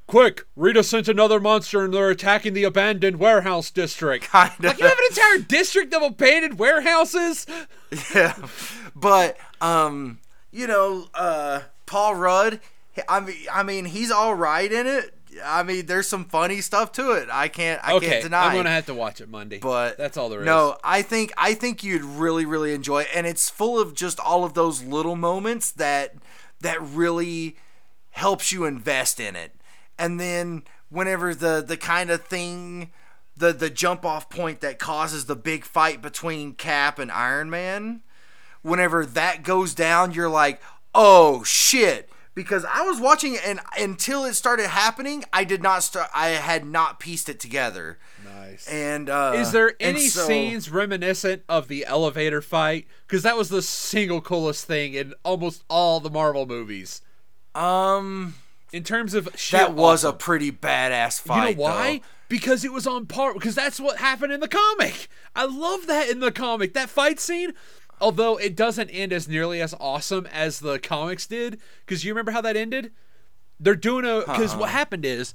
[0.06, 4.28] quick, Rita sent another monster and they're attacking the abandoned warehouse district.
[4.32, 4.54] Kinda.
[4.68, 7.44] Like, you have an entire district of abandoned warehouses?
[8.14, 8.34] yeah
[8.94, 10.20] but um
[10.52, 12.60] you know uh paul rudd
[13.08, 15.14] i mean i mean he's all right in it.
[15.44, 17.28] I mean there's some funny stuff to it.
[17.30, 19.58] I can't i okay, can't deny I'm going to have to watch it Monday.
[19.58, 20.46] but that's all there is.
[20.46, 23.08] no i think i think you'd really really enjoy it.
[23.14, 26.14] And it's full of just all of those little moments that
[26.60, 27.56] that really
[28.10, 29.54] helps you invest in it.
[29.98, 32.90] And then whenever the the kind of thing
[33.36, 38.02] the the jump off point that causes the big fight between cap and iron man
[38.62, 40.60] whenever that goes down you're like
[40.94, 45.82] oh shit because i was watching it and until it started happening i did not
[45.82, 48.66] start i had not pieced it together Nice.
[48.68, 52.86] and uh Is there any so- scenes reminiscent of the elevator fight?
[53.06, 57.00] Because that was the single coolest thing in almost all the Marvel movies.
[57.54, 58.34] um
[58.72, 60.14] In terms of sheer that was awesome.
[60.14, 61.36] a pretty badass fight.
[61.36, 61.92] You fight know why?
[61.98, 62.04] though.
[62.28, 63.34] Because it was on par.
[63.34, 65.08] Because that's what happened in the comic.
[65.34, 66.74] I love that in the comic.
[66.74, 67.52] That fight scene,
[68.00, 71.60] although it doesn't end as nearly as awesome as the comics did.
[71.84, 72.92] Because you remember how that ended?
[73.58, 74.20] They're doing a.
[74.20, 75.34] Because what happened is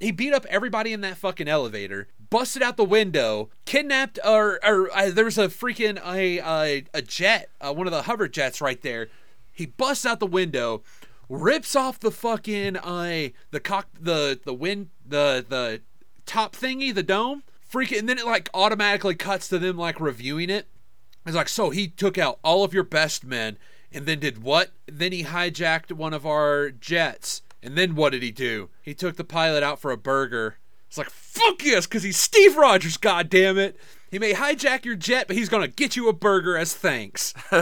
[0.00, 4.90] he beat up everybody in that fucking elevator, busted out the window, kidnapped, or or
[4.96, 8.60] uh, there was a freaking a a, a jet, uh, one of the hover jets
[8.60, 9.08] right there.
[9.52, 10.82] He busts out the window,
[11.28, 15.80] rips off the fucking uh the cock the the wind the the
[16.26, 20.50] top thingy the dome, freaking, and then it like automatically cuts to them like reviewing
[20.50, 20.68] it.
[21.28, 23.58] It's like, so he took out all of your best men,
[23.92, 24.70] and then did what?
[24.86, 27.42] Then he hijacked one of our jets.
[27.62, 28.70] And then what did he do?
[28.82, 30.58] He took the pilot out for a burger.
[30.88, 33.76] It's like, fuck yes, because he's Steve Rogers, God damn it.
[34.10, 37.34] He may hijack your jet, but he's going to get you a burger as thanks.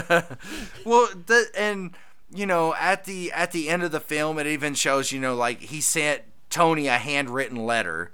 [0.84, 1.90] Well, the and
[2.32, 5.34] you know at the at the end of the film, it even shows you know
[5.34, 8.12] like he sent Tony a handwritten letter,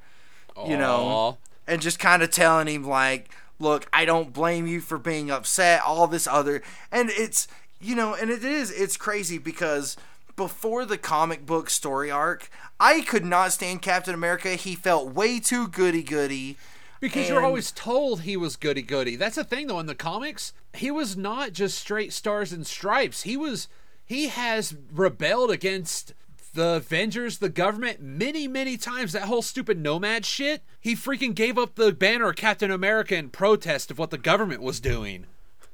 [0.67, 1.37] you know,
[1.67, 3.29] and just kind of telling him like,
[3.59, 5.83] look, I don't blame you for being upset.
[5.83, 7.49] All this other, and it's
[7.81, 9.97] you know, and it is it's crazy because
[10.37, 12.51] before the comic book story arc,
[12.81, 14.51] I could not stand Captain America.
[14.51, 16.57] He felt way too goody goody.
[17.01, 19.17] Because you're always told he was goody goody.
[19.17, 23.23] That's the thing though in the comics, he was not just straight stars and stripes.
[23.23, 23.67] He was
[24.05, 26.15] he has rebelled against
[26.55, 29.13] the Avengers, the government many, many times.
[29.13, 30.63] That whole stupid nomad shit.
[30.81, 34.63] He freaking gave up the banner of Captain America in protest of what the government
[34.63, 35.27] was doing.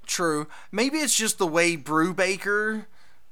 [0.06, 0.46] True.
[0.72, 2.86] Maybe it's just the way Brubaker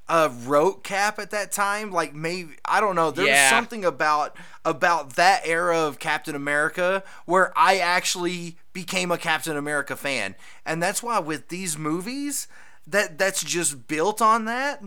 [0.09, 1.91] uh, wrote Cap at that time.
[1.91, 3.11] Like maybe I don't know.
[3.11, 3.45] There Yeah.
[3.45, 9.57] was something about about that era of Captain America where I actually became a Captain
[9.57, 10.35] America fan,
[10.65, 12.47] and that's why with these movies
[12.85, 14.81] that that's just built on that.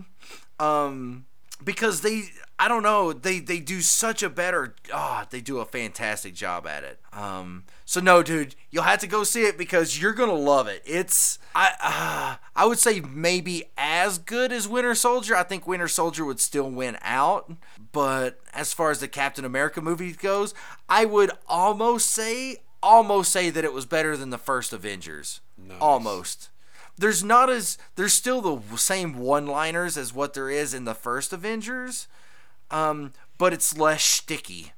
[0.59, 1.25] Um,
[1.63, 2.23] because they
[2.61, 6.67] I don't know they they do such a better ah they do a fantastic job
[6.67, 6.99] at it.
[7.11, 10.83] Um, so no, dude, you'll have to go see it because you're gonna love it.
[10.85, 15.35] It's I uh, I would say maybe as good as Winter Soldier.
[15.35, 17.51] I think Winter Soldier would still win out,
[17.91, 20.53] but as far as the Captain America movie goes,
[20.87, 25.41] I would almost say almost say that it was better than the first Avengers.
[25.79, 26.49] Almost
[26.95, 31.33] there's not as there's still the same one-liners as what there is in the first
[31.33, 32.07] Avengers,
[32.71, 34.71] um, but it's less sticky,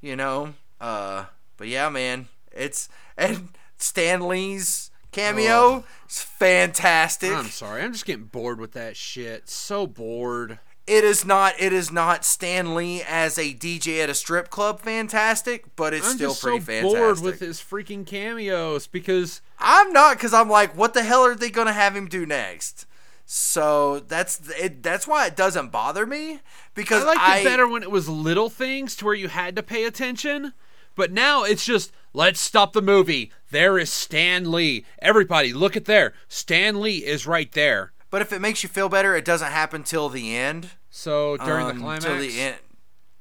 [0.00, 0.54] you know.
[0.80, 7.32] Uh, but yeah, man, it's and Stan Lee's cameo is fantastic.
[7.32, 9.48] I'm sorry, I'm just getting bored with that shit.
[9.48, 10.58] So bored.
[10.86, 14.80] It is not it is not Stan Lee as a DJ at a strip club
[14.80, 16.98] fantastic, but it's I'm still just pretty so fantastic.
[16.98, 21.36] bored with his freaking cameos because I'm not because I'm like, what the hell are
[21.36, 22.86] they gonna have him do next?
[23.32, 24.82] So that's it.
[24.82, 26.40] That's why it doesn't bother me
[26.74, 29.54] because I liked I it better when it was little things to where you had
[29.54, 30.52] to pay attention.
[30.96, 33.30] But now it's just let's stop the movie.
[33.52, 34.84] There is Stan Lee.
[34.98, 36.12] Everybody, look at there.
[36.26, 37.92] Stan Lee is right there.
[38.10, 40.70] But if it makes you feel better, it doesn't happen till the end.
[40.90, 42.56] So during the Um, climax, Till the end.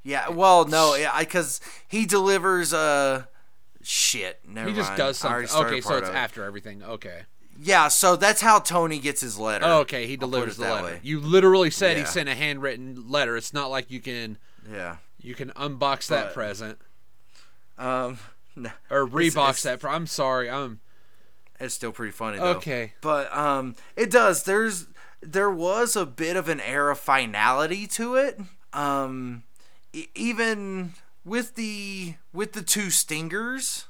[0.02, 0.30] Yeah.
[0.30, 3.26] Well, no, because he delivers uh
[3.84, 4.40] shit.
[4.44, 4.98] Never He just mind.
[4.98, 5.48] does something.
[5.68, 6.16] Okay, so it's it.
[6.16, 6.82] after everything.
[6.82, 7.26] Okay.
[7.62, 9.66] Yeah, so that's how Tony gets his letter.
[9.66, 10.84] Oh, okay, he delivers the letter.
[10.86, 11.00] way.
[11.04, 13.36] You literally said he sent a handwritten letter.
[13.36, 14.38] It's not like you can
[14.72, 14.98] Yeah.
[15.22, 16.80] you can unbox that But- present
[17.78, 18.20] Um,
[18.56, 19.80] no, or rebox it's- that.
[19.82, 20.50] Pre- I'm sorry.
[20.50, 20.80] I'm
[21.60, 22.56] it's still pretty funny though.
[22.58, 22.94] okay.
[23.02, 24.44] But um, it does.
[24.44, 24.88] There's
[25.22, 28.40] there was a bit of an air of finality to it.
[28.72, 29.44] Um,
[30.16, 30.94] even
[31.26, 33.86] with the with the two stingers,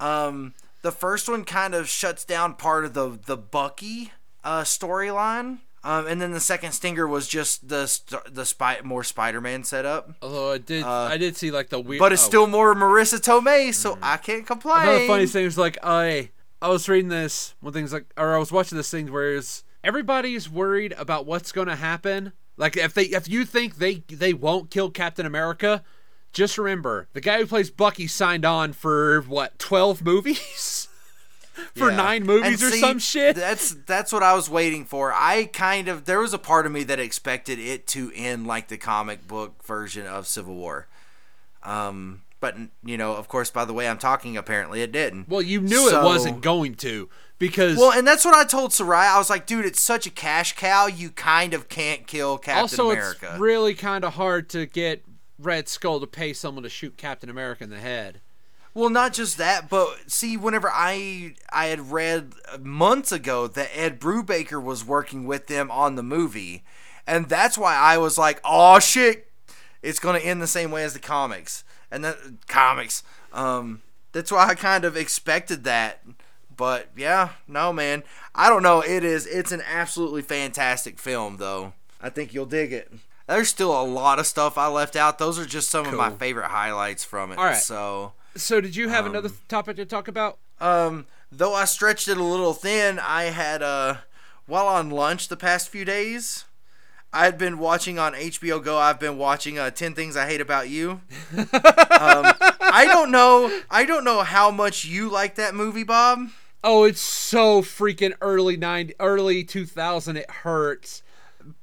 [0.00, 4.12] um, the first one kind of shuts down part of the the Bucky
[4.44, 5.58] uh, storyline.
[5.84, 10.10] Um, and then the second stinger was just the st- the spy more Spider-Man setup,
[10.20, 12.00] Although I did Uh, I did see like the weird.
[12.00, 12.26] but it's oh.
[12.26, 14.86] still more Marisa Tomei, so I can't complain.
[15.02, 18.38] The funniest thing was like I I was reading this one thing's like or I
[18.38, 19.40] was watching this thing where
[19.84, 22.32] everybody's worried about what's going to happen.
[22.56, 25.84] Like if they if you think they they won't kill Captain America,
[26.32, 30.88] just remember the guy who plays Bucky signed on for what twelve movies.
[31.74, 31.96] For Yeah.
[31.96, 33.34] nine movies And or see, some shit.
[33.34, 35.12] That's that's what I was waiting for.
[35.12, 38.68] I kind of there was a part of me that expected it to end like
[38.68, 40.86] the comic book version of Civil War.
[41.64, 45.28] Um, but you know, of course, by the way I'm talking, apparently it didn't.
[45.28, 47.08] Well, you knew So- it wasn't going to
[47.40, 49.06] because Well, and that's what I told Sarai.
[49.08, 50.86] I was like, dude, it's such a cash cow.
[50.86, 53.30] You kind of can't kill Captain also America.
[53.32, 55.02] it's really kind of hard to get
[55.38, 58.20] Red Skull to pay someone to shoot Captain America in the head.
[58.74, 63.98] Well, not just that, but see, whenever I I had read months ago that Ed
[64.00, 66.64] Brubaker was working with them on the movie,
[67.06, 69.30] and that's why I was like, "Oh shit,
[69.82, 73.82] it's gonna end the same way as the comics." And the comics, um,
[74.12, 76.02] that's why I kind of expected that.
[76.54, 78.02] But yeah, no man,
[78.34, 78.80] I don't know.
[78.80, 79.26] It is.
[79.26, 81.72] It's an absolutely fantastic film, though.
[82.00, 82.92] I think you'll dig it.
[83.28, 85.18] There's still a lot of stuff I left out.
[85.18, 87.38] Those are just some of my favorite highlights from it.
[87.38, 87.56] All right.
[87.56, 88.12] So.
[88.34, 90.38] So, did you have another topic to talk about?
[90.60, 93.96] Um, though I stretched it a little thin, I had uh
[94.46, 96.46] while on lunch the past few days,
[97.12, 98.78] I had been watching on HBO Go.
[98.78, 101.02] I've been watching uh, Ten Things I Hate About You.
[101.36, 103.60] um, I don't know.
[103.70, 106.28] I don't know how much you like that movie, Bob.
[106.64, 111.02] Oh, it's so freaking early 90 early 2000 it hurts.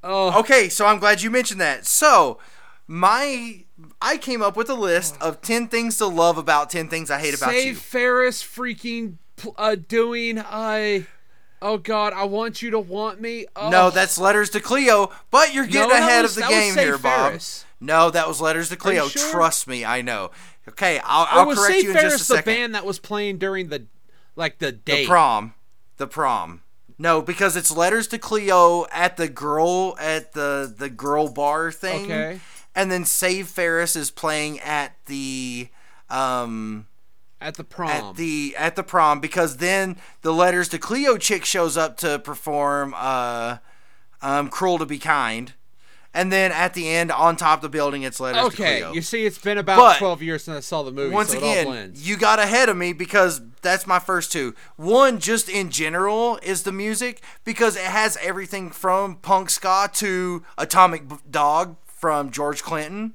[0.03, 1.85] Oh, Okay, so I'm glad you mentioned that.
[1.85, 2.39] So,
[2.87, 3.63] my
[4.01, 7.19] I came up with a list of ten things to love about ten things I
[7.19, 7.75] hate about save you.
[7.75, 9.15] Ferris freaking
[9.57, 11.07] uh doing I
[11.61, 13.47] Oh god, I want you to want me.
[13.55, 13.69] Oh.
[13.69, 16.83] No, that's letters to Cleo, but you're getting that ahead was- of the game Save
[16.83, 17.29] here, Bob.
[17.31, 17.65] Ferris.
[17.79, 19.07] No, that was letters to Cleo.
[19.07, 19.31] sure?
[19.31, 20.31] Trust me, I know.
[20.69, 22.53] Okay, I'll, I'll was correct Save you in Ferris just a second.
[22.53, 23.85] the band that was playing during the
[24.35, 25.53] like the the prom,
[25.97, 26.61] the prom.
[26.97, 32.05] No, because it's letters to Cleo at the girl at the the girl bar thing.
[32.05, 32.39] Okay.
[32.73, 35.69] And then Save Ferris is playing at the
[36.09, 36.87] um
[37.41, 37.89] At the prom.
[37.89, 42.19] at the at the prom because then the letters to Cleo chick shows up to
[42.19, 43.57] perform uh
[44.21, 45.53] um Cruel to Be Kind.
[46.13, 48.93] And then at the end, on top of the building, it's letters to okay, Cleo.
[48.93, 51.37] you see it's been about But- 12 years since I saw the movie, Once so
[51.39, 54.55] again, you got ahead of me because that's my first two.
[54.77, 60.43] One, just in general, is the music because it has everything from punk ska to
[60.57, 63.13] Atomic Dog from George Clinton.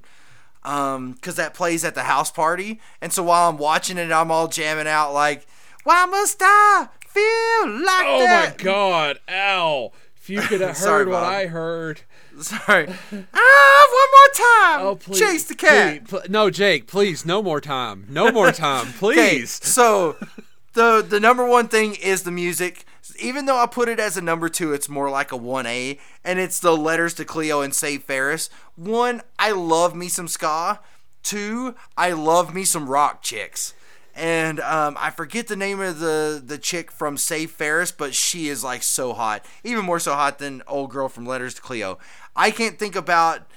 [0.63, 4.29] Um, because that plays at the house party, and so while I'm watching it, I'm
[4.29, 5.47] all jamming out like,
[5.83, 9.91] "Why must I feel like Oh that?" my god, ow.
[10.17, 12.01] If you could have Sorry, heard what I heard.
[12.65, 12.87] Sorry.
[12.87, 14.85] ah, one more time.
[14.87, 15.19] Oh, please.
[15.19, 16.05] Chase the cat.
[16.05, 18.05] please, pl- no, Jake, please, no more time.
[18.09, 19.51] No more time, please.
[19.51, 20.15] so
[20.73, 22.85] the the number one thing is the music.
[23.19, 25.99] Even though I put it as a number two, it's more like a one A,
[26.23, 28.49] and it's the letters to Cleo and Save Ferris.
[28.75, 30.79] One, I love me some ska.
[31.23, 33.73] Two, I love me some rock chicks.
[34.21, 38.49] And um, I forget the name of the the chick from Save Ferris, but she
[38.49, 41.97] is like so hot, even more so hot than old girl from Letters to Cleo.
[42.35, 43.49] I can't think about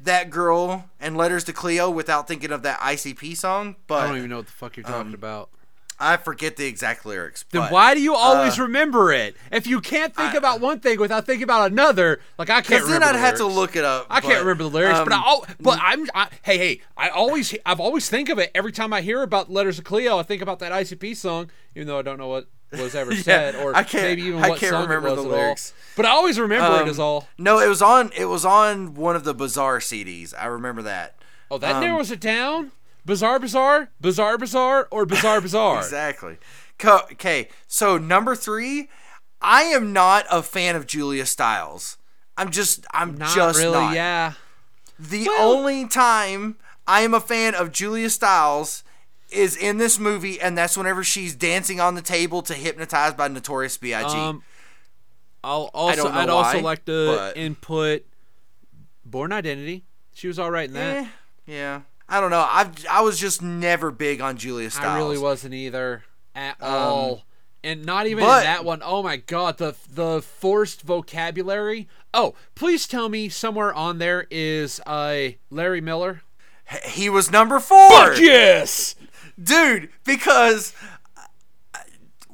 [0.00, 3.76] that girl and Letters to Cleo without thinking of that ICP song.
[3.86, 5.50] But I don't even know what the fuck you're talking about.
[5.98, 7.44] I forget the exact lyrics.
[7.50, 9.36] Then but- why do you always uh, remember it?
[9.50, 12.68] If you can't think I- about one thing without thinking about another, like I can't
[12.68, 14.06] Because then I'd the have to look it up.
[14.10, 17.54] I can't remember the lyrics, but I, um, but I'm I, hey hey I always
[17.64, 20.18] I've always think of it every time I hear about Letters of Cleo.
[20.18, 23.54] I think about that ICP song, even though I don't know what was ever said
[23.56, 25.72] or I can't- maybe even I what can't song remember it was the lyrics.
[25.96, 27.28] But I always remember it Um, as all.
[27.38, 28.12] No, it was on.
[28.16, 30.34] It was on one of the Bizarre CDs.
[30.38, 31.16] I remember that.
[31.50, 32.72] Oh, that um, narrows it down.
[33.06, 35.78] Bizarre, bizarre, bizarre, bizarre, or bizarre, bizarre.
[35.78, 36.36] Exactly.
[36.84, 38.90] Okay, so number three,
[39.40, 41.96] I am not a fan of Julia Stiles.
[42.36, 42.84] I'm just.
[42.92, 43.72] I'm Not just really.
[43.72, 43.94] not.
[43.94, 44.32] Yeah.
[44.98, 48.82] The Well- only time I am a fan of Julia Stiles
[49.30, 53.28] is in this movie, and that's whenever she's dancing on the table to "Hypnotized" by
[53.28, 54.14] Notorious B.I.G.
[54.16, 54.42] Um,
[55.44, 58.04] I'll also know I'd also like to but- input
[59.04, 59.84] Bourne Identity.
[60.12, 60.96] She was all right in that.
[61.04, 61.08] Eh,
[61.46, 62.40] yeah, I don't know.
[62.40, 64.86] I I was just never big on Julia Stiles.
[64.86, 66.04] I really wasn't either
[66.34, 67.24] at all.
[67.64, 68.80] And not even but- in that one.
[68.84, 71.88] Oh my god, the the forced vocabulary.
[72.14, 76.22] Oh, please tell me somewhere on there is uh Larry Miller.
[76.84, 78.14] He was number four.
[78.14, 78.94] yes.
[79.42, 80.72] dude because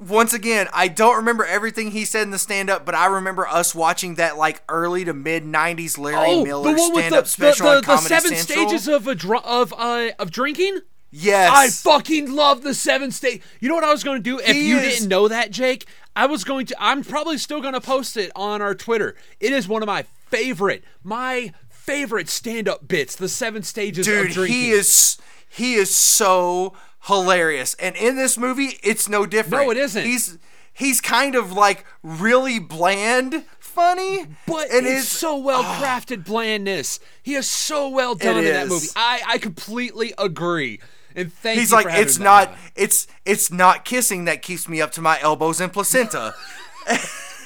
[0.09, 3.75] once again i don't remember everything he said in the stand-up but i remember us
[3.75, 7.31] watching that like early to mid 90s larry Oh, miller the one with stand-up the,
[7.31, 10.81] special the, the, the seven central stages of a dr- of uh of drinking.
[11.11, 13.43] yes I fucking love the seven stage.
[13.61, 15.51] You know what I was going to do if He you is- didn't know that,
[15.51, 15.87] Jake?
[16.17, 16.77] I was going to.
[16.79, 19.15] I'm probably still going to post it on our Twitter.
[19.41, 23.15] It is one of my favorite, my favorite stand-up bits.
[23.17, 24.57] The seven stages of dude drinking.
[24.57, 25.17] he is
[25.49, 26.73] he is so
[27.05, 30.05] hilarious and in this movie it's no different No, it isn't.
[30.05, 30.39] he's
[30.73, 35.81] he's kind of like really bland funny But and it's so well ah.
[35.83, 37.01] crafted blandness.
[37.23, 38.89] He is so well done in that movie.
[38.95, 40.81] I, I completely agree.
[41.15, 44.93] And thank He's like, it's not, on." it's it's not kissing that keeps me up
[44.93, 46.35] to my elbows in placenta.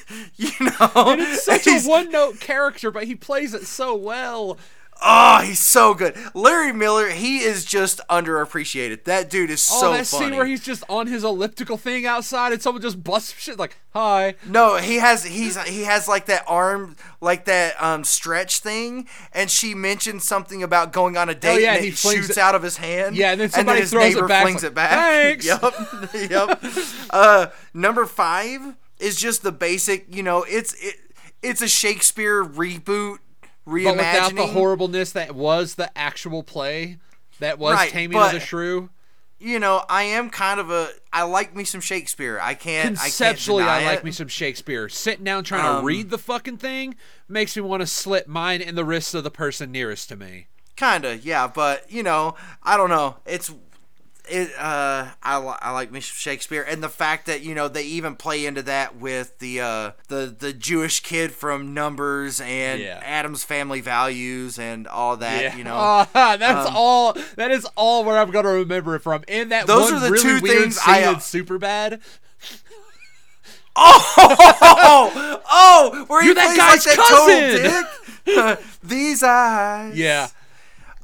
[0.37, 4.59] you know, and It's such a one note character, but he plays it so well.
[5.03, 6.17] Oh, he's so good.
[6.35, 9.05] Larry Miller, he is just underappreciated.
[9.05, 10.27] That dude is Oh, so that funny.
[10.27, 13.77] scene where he's just on his elliptical thing outside and someone just busts shit like,
[13.93, 14.35] hi.
[14.47, 19.51] no, he has he's he has like that arm like that um stretch thing, and
[19.51, 22.55] she mentioned something about going on a date, Oh, yeah, and he shoots it- out
[22.55, 23.17] of his hand.
[23.17, 24.91] Yeah, and then somebody his throws it neighbor back, flings like, it back.
[25.43, 26.63] "Thanks." Yep, yep.
[27.11, 30.15] Uh, number five is just the basic.
[30.15, 30.97] You know, it's it
[31.43, 33.19] it's a Shakespeare reboot.
[33.67, 36.99] But without the horribleness that was the actual play,
[37.41, 38.91] that was Right, Taming of the Shrew.
[39.39, 40.89] you know, I am kind of a.
[41.13, 42.39] I like me some Shakespeare.
[42.41, 42.97] I can't.
[42.99, 44.05] Conceptually, I, I, can't deny like it.
[44.05, 44.89] me some Shakespeare.
[44.89, 46.95] Sitting down trying to Um, read the fucking thing
[47.29, 50.47] makes me want to slit mine in the wrists of the person nearest to me.
[50.77, 53.17] Kinda, yeah, but you know, I don't know.
[53.27, 53.53] It's
[54.29, 54.51] it.
[54.59, 58.17] Uh, I li- I like some Shakespeare, and the fact that you know they even
[58.17, 63.01] play into that with the uh the the Jewish kid from Numbers and Yeah.
[63.05, 65.57] Addams Family Values and all that.
[65.57, 67.17] You know, Ah, that's um, all.
[67.37, 69.23] That is all where I'm gonna remember it from.
[69.29, 72.01] In that Those one are the really two things I, uh, super bad.
[73.79, 77.87] oh, oh, where he You're that plays guy's like that
[78.25, 78.67] total dick.
[78.83, 80.29] These eyes, Yeah.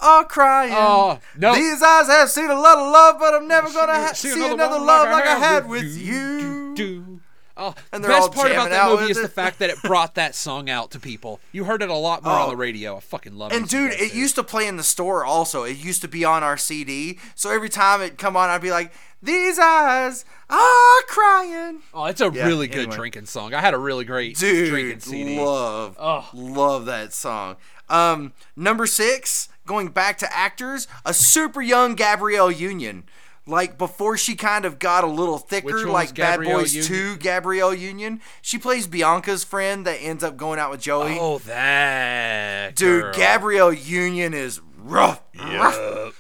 [0.03, 0.73] Are crying.
[0.75, 1.55] Oh, no.
[1.55, 4.45] These eyes have seen a lot of love, but I'm never gonna ha- See see,
[4.45, 6.15] another another, love like like I I had with with you.
[6.15, 6.75] you.
[6.75, 7.21] Do.
[7.55, 10.35] Oh, And the best part about that movie is the fact that it brought that
[10.35, 11.39] song out to people.
[11.53, 12.51] You heard it a lot more on Oh.
[12.51, 12.97] the radio.
[12.97, 13.57] I fucking love it.
[13.57, 15.63] And dude, it used to play in the store also.
[15.65, 17.19] It used to be on our CD.
[17.35, 18.91] So every time it come on, I'd be like,
[19.23, 22.97] "These eyes are crying." Oh, it's a Yeah, really good anyway.
[22.97, 23.53] drinking song.
[23.53, 25.39] I had a really great drinking Dude, CD.
[25.39, 26.29] love, Oh.
[26.33, 27.57] love that song.
[27.91, 33.05] Um, number six, going back to actors, a super young Gabrielle Union.
[33.47, 36.75] Like before she kind of got a little thicker, Which one was like Bad Boys
[36.75, 37.17] Union?
[37.17, 38.21] 2 Gabrielle Union.
[38.41, 41.17] She plays Bianca's friend that ends up going out with Joey.
[41.19, 43.15] oh, that Dude, girl.
[43.15, 45.23] Gabrielle Union is rough.
[45.37, 46.19] rough.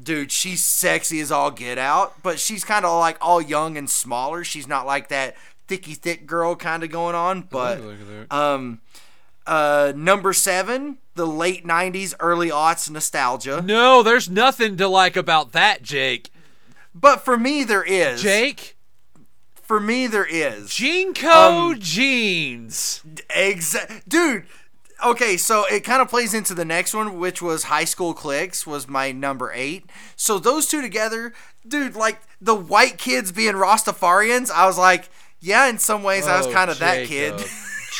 [0.00, 3.88] Dude, she's sexy as all get out, but she's kind of like all young and
[3.88, 4.44] smaller.
[4.44, 5.36] She's not like that
[5.66, 7.42] thicky thick girl kind of going on.
[7.42, 8.32] But that.
[8.34, 8.80] um,
[9.50, 13.60] uh, number seven, the late '90s, early aughts nostalgia.
[13.60, 16.30] No, there's nothing to like about that, Jake.
[16.94, 18.22] But for me, there is.
[18.22, 18.76] Jake,
[19.62, 20.68] For me, there is.
[20.70, 23.02] JNCO Um, jeans.
[23.36, 24.44] Exa- dude.
[25.04, 28.66] Okay, so it kind of plays into the next one, which was High School Clicks,
[28.66, 29.88] was my number eight.
[30.16, 31.32] So those two together,
[31.66, 35.08] dude, like the white kids being Rastafarians, I was like,
[35.40, 37.34] yeah, in some ways, I was Oh, kind of that kid.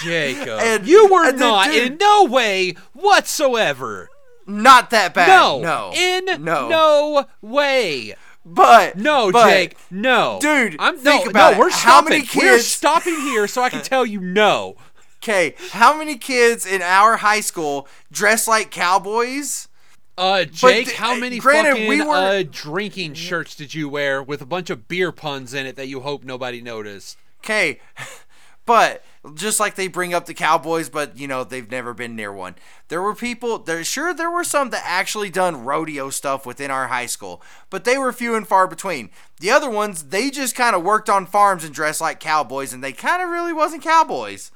[0.02, 0.60] Jacob.
[0.60, 4.08] And- you were and then, not dude- in no way whatsoever.
[4.46, 5.28] Not that bad.
[5.28, 8.14] No, no, in no, no way.
[8.44, 11.58] But No, but, Jake, no, Dude, I'm think no, about no.
[11.60, 11.74] We're it.
[11.74, 12.10] How stopping.
[12.20, 14.76] many We're stopping here so I can tell you no.
[15.22, 19.68] Okay, how many kids in our high school dress like cowboys?
[20.16, 24.22] Uh, Jake, th- how many granted, fucking we were- uh, drinking shirts did you wear
[24.22, 27.18] with a bunch of beer puns in it that you hope nobody noticed?
[27.44, 27.78] Okay,
[28.66, 29.04] but
[29.34, 32.56] just like they bring up the Cowboys, but you know they've never been near one.
[32.88, 33.58] There were people.
[33.58, 37.84] There sure there were some that actually done rodeo stuff within our high school, but
[37.84, 39.10] they were few and far between.
[39.38, 42.82] The other ones, they just kind of worked on farms and dressed like cowboys, and
[42.82, 44.50] they kind of really wasn't cowboys.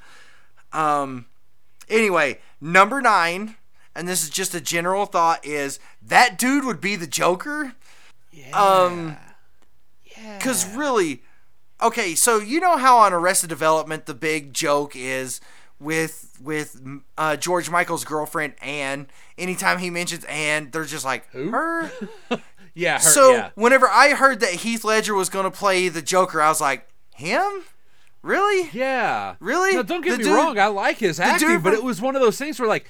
[0.73, 1.25] Um.
[1.87, 3.55] Anyway, number nine,
[3.95, 7.73] and this is just a general thought: is that dude would be the Joker?
[8.53, 9.17] Um,
[10.17, 10.37] yeah.
[10.37, 11.21] Because really,
[11.81, 15.41] okay, so you know how on Arrested Development the big joke is
[15.79, 16.81] with with
[17.17, 19.07] uh, George Michael's girlfriend Anne.
[19.37, 21.49] Anytime he mentions Anne, they're just like Who?
[21.51, 21.91] her.
[22.73, 23.49] yeah, her, so yeah.
[23.55, 26.87] whenever I heard that Heath Ledger was going to play the Joker, I was like,
[27.15, 27.63] him?
[28.21, 28.69] Really?
[28.73, 29.35] Yeah.
[29.39, 29.75] Really?
[29.75, 30.57] No, don't get The me dude- wrong.
[30.57, 32.85] I like his acting, dude but it was one of those things where like,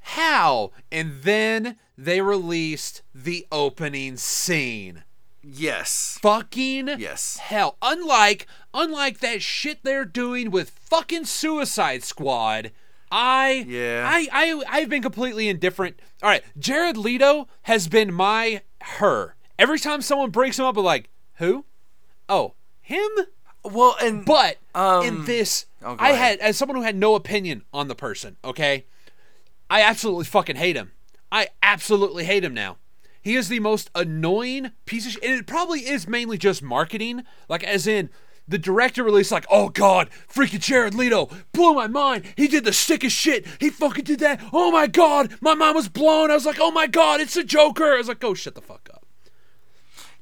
[0.00, 0.70] how?
[0.92, 5.02] And then they released the opening scene.
[5.50, 6.18] Yes.
[6.20, 7.38] Fucking Yes.
[7.38, 7.76] hell.
[7.82, 12.72] Unlike unlike that shit they're doing with fucking Suicide Squad.
[13.10, 14.04] I Yeah.
[14.10, 15.98] I I I've been completely indifferent.
[16.22, 19.34] All right, Jared Leto has been my her.
[19.58, 21.64] Every time someone breaks him up, I'm like, who?
[22.28, 23.08] Oh, him?
[23.64, 26.38] Well, and But Um, in this, oh, I ahead.
[26.40, 28.36] had as someone who had no opinion on the person.
[28.44, 28.84] Okay,
[29.70, 30.92] I absolutely fucking hate him.
[31.32, 32.76] I absolutely hate him now.
[33.28, 35.22] He is the most annoying piece of shit.
[35.22, 37.24] And it probably is mainly just marketing.
[37.46, 38.08] Like, as in,
[38.48, 42.24] the director released, like, oh god, freaking Jared Leto blew my mind.
[42.38, 43.46] He did the sickest shit.
[43.60, 44.40] He fucking did that.
[44.50, 46.30] Oh my god, my mind was blown.
[46.30, 47.92] I was like, oh my god, it's a Joker.
[47.92, 49.04] I was like, go shut the fuck up.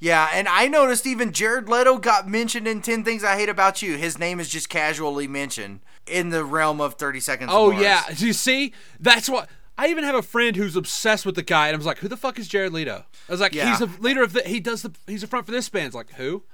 [0.01, 3.83] yeah, and I noticed even Jared Leto got mentioned in 10 Things I Hate About
[3.83, 3.97] You.
[3.97, 5.79] His name is just casually mentioned
[6.09, 8.73] in the realm of 30 Seconds Oh yeah, Do you see?
[8.99, 9.49] That's what
[9.79, 12.09] I even have a friend who's obsessed with the guy, and I was like, "Who
[12.09, 13.71] the fuck is Jared Leto?" I was like, Yeah.
[13.71, 14.43] "He's a leader of the.
[14.43, 14.93] He does the.
[15.07, 16.45] He's the front for this band." It's like, who?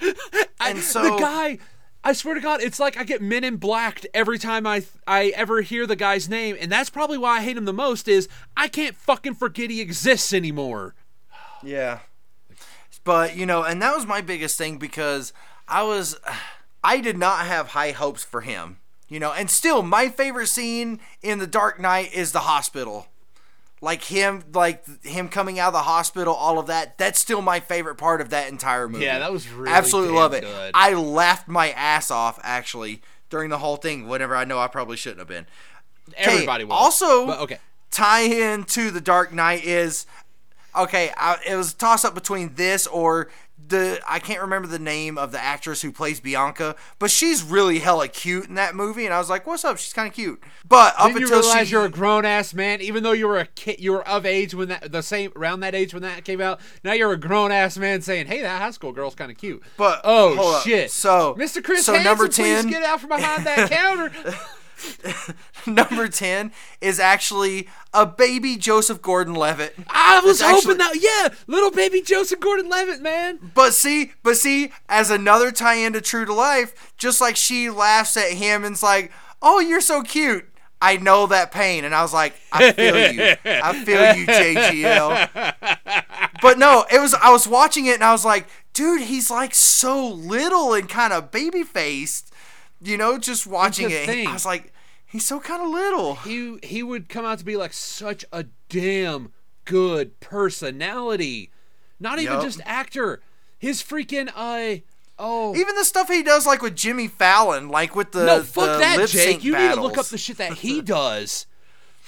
[0.60, 1.58] I- so the guy.
[2.04, 5.28] I swear to God, it's like I get Men in Blacked every time I I
[5.36, 8.08] ever hear the guy's name, and that's probably why I hate him the most.
[8.08, 10.94] Is I can't fucking forget he exists anymore.
[11.62, 12.00] Yeah.
[13.04, 15.32] But, you know, and that was my biggest thing because
[15.68, 16.18] I was
[16.84, 18.78] I did not have high hopes for him.
[19.12, 23.08] You know, and still my favorite scene in The Dark Knight is the hospital.
[23.82, 26.96] Like him like him coming out of the hospital, all of that.
[26.96, 29.04] That's still my favorite part of that entire movie.
[29.04, 29.74] Yeah, that was really good.
[29.76, 30.44] Absolutely love it.
[30.44, 30.70] good.
[30.72, 34.96] I laughed my ass off actually during the whole thing whenever I know I probably
[34.96, 35.46] shouldn't have been.
[36.16, 36.72] Everybody was.
[36.74, 37.58] Also, But, okay.
[37.90, 40.06] tie in to the Dark Knight is
[40.74, 41.10] okay.
[41.18, 43.28] I, it was a toss up between this or
[43.72, 47.80] the I can't remember the name of the actress who plays Bianca, but she's really
[47.80, 49.78] hella cute in that movie, and I was like, "What's up?
[49.78, 52.80] She's kind of cute." But up you until realize she, you're a grown ass man,
[52.80, 55.60] even though you were a kid, you were of age when that the same around
[55.60, 56.60] that age when that came out.
[56.84, 59.62] Now you're a grown ass man saying, "Hey, that high school girl's kind of cute."
[59.76, 60.62] But, oh hold up.
[60.62, 60.90] shit!
[60.90, 61.64] So- Mr.
[61.64, 64.12] Chris so Hansen, number please get out from behind that counter.
[65.66, 69.74] number ten is actually a baby Joseph Gordon-Levitt.
[69.88, 73.38] I was hoping actually- that, yeah, little baby Joseph Gordon-Levitt, man.
[73.54, 78.16] But see, but see, as another tie-in to True to Life, just like she laughs
[78.16, 80.48] at him and's like, "Oh, you're so cute."
[80.80, 83.36] I know that pain, and I was like, I feel you.
[83.44, 85.62] I feel you, JGL.
[86.42, 87.14] But no, it was.
[87.14, 91.12] I was watching it, and I was like, dude, he's like so little and kind
[91.12, 92.31] of baby faced.
[92.82, 94.26] You know, just watching it, thing.
[94.26, 94.72] I was like,
[95.06, 96.16] he's so kind of little.
[96.16, 99.32] He he would come out to be like such a damn
[99.64, 101.50] good personality,
[102.00, 102.42] not even Yup.
[102.42, 103.20] just actor.
[103.58, 104.80] His freaking uh
[105.18, 108.64] oh Even the stuff he does, like with Jimmy Fallon, like with the no, fuck
[108.64, 109.44] the that, Jake.
[109.44, 111.46] You need to look up the shit that he does.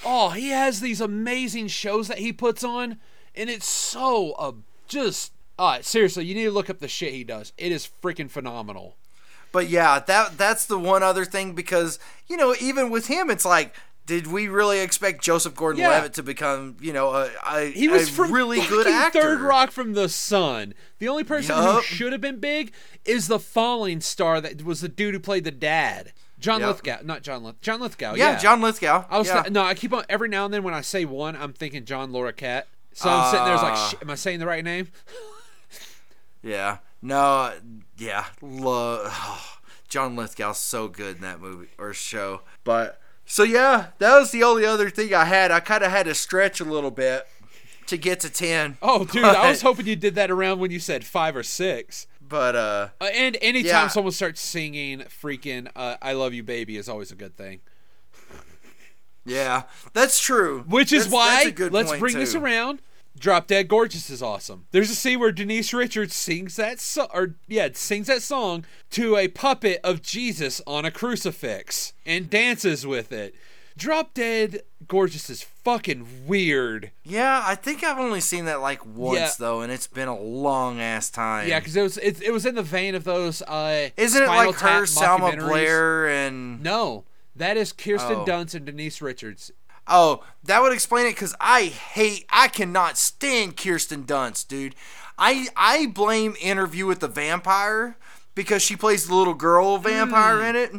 [0.03, 2.97] Oh, he has these amazing shows that he puts on,
[3.33, 4.51] and it's so uh,
[4.87, 5.31] just.
[5.57, 7.53] Uh, seriously, you need to look up the shit he does.
[7.57, 8.97] It is freaking phenomenal.
[9.55, 11.97] But yeah, that that's the one other thing because
[12.27, 13.73] you know even with him, it's like,
[14.05, 18.11] did we really expect Joseph Gordon-Levitt to become you know a, a, He was a
[18.11, 19.21] from really good actor?
[19.21, 20.73] Third Rock from the Sun.
[20.99, 22.73] The only person who should have been big
[23.05, 26.71] is the falling star that was the dude who played the dad, John Yup.
[26.71, 26.97] Lithgow.
[27.05, 27.61] Not John Lith.
[27.61, 28.15] John Lithgow.
[28.15, 29.05] Yeah, Yeah, John Lithgow.
[29.09, 29.43] I was yeah.
[29.43, 29.63] th- no.
[29.63, 32.63] I keep on every now and then when I say one, I'm thinking John Larroquette.
[32.91, 33.93] So I'm sitting there I was like, Ah.
[34.01, 34.89] Am I saying the right name?
[36.43, 37.53] yeah, no,
[37.97, 39.09] yeah, lo-
[39.89, 42.41] John Lithgow's so good in that movie or show.
[42.63, 45.51] But so yeah, that was the only other thing I had.
[45.51, 47.27] I kind of had to stretch a little bit
[47.87, 48.77] to get to ten.
[48.81, 52.07] Oh, dude, I was hoping you did that around when you said five or six.
[52.27, 53.87] But uh, Uh, and anytime Yeah.
[53.87, 57.59] someone starts singing freaking uh, "I Love You, Baby" is always a good thing.
[59.25, 60.63] yeah, that's true.
[60.67, 62.81] Which is That's- why that's let's bring this around.
[63.17, 64.65] Drop Dead Gorgeous is awesome.
[64.71, 69.15] There's a scene where Denise Richards sings that so- or yeah, sings that song to
[69.15, 73.33] a puppet of Jesus on a crucifix and dances with it.
[73.77, 76.91] Drop Dead Gorgeous is fucking weird.
[77.03, 79.31] Yeah, I think I've only seen that like once Yeah.
[79.39, 81.47] though, and it's been a long ass time.
[81.49, 83.41] Yeah, because it was it, it was in the vein of those.
[83.41, 85.35] Uh, Isn't it like her, Tap Selma.
[85.35, 87.03] Blair, and No,
[87.35, 88.25] that is Kirsten Oh.
[88.25, 89.51] Dunst and Denise Richards.
[89.87, 94.75] Oh, that would explain it because I hate, I cannot stand Kirsten Dunst, dude.
[95.17, 97.95] I I blame Interview with the Vampire
[98.33, 100.43] because she plays the little girl vampire Hmm.
[100.43, 100.73] in it,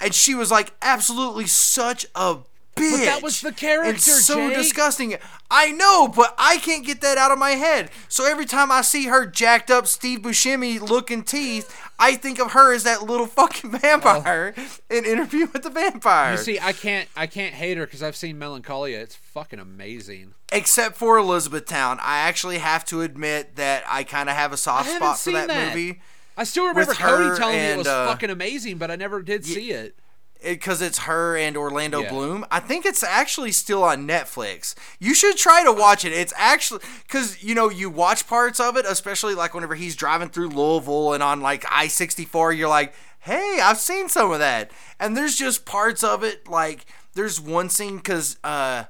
[0.00, 2.38] and she was like absolutely such a
[2.76, 3.04] bitch.
[3.04, 4.56] that was the character, It's so Jake.
[4.56, 5.16] disgusting.
[5.50, 7.90] I know, but I can't get that out of my head.
[8.08, 12.52] So every time I see her jacked up Steve Buscemi looking teeth, I think of
[12.52, 14.54] her as that little fucking vampire
[14.90, 16.32] in Interview with the Vampire.
[16.32, 18.98] You see, I can't I can't hate her because I've seen Melancholia.
[19.00, 20.34] It's fucking amazing.
[20.52, 24.90] Except for Elizabethtown, I actually have to admit that I kind of have a soft
[24.90, 25.74] spot for that, that.
[25.74, 26.00] movie
[26.36, 29.22] I still remember Cody her telling me it was uh, fucking amazing, but I never
[29.22, 29.94] did see it.
[30.42, 32.10] Because it's her and Orlando Yeah.
[32.10, 32.46] Bloom.
[32.50, 34.74] I think it's actually still on Netflix.
[34.98, 36.12] You should try to watch it.
[36.12, 40.28] It's actually because you know you watch parts of it, especially like whenever he's driving
[40.28, 42.52] through Louisville and on like I sixty four.
[42.52, 44.70] You're like, hey, I've seen some of that.
[45.00, 48.84] And there's just parts of it like there's one scene because uh,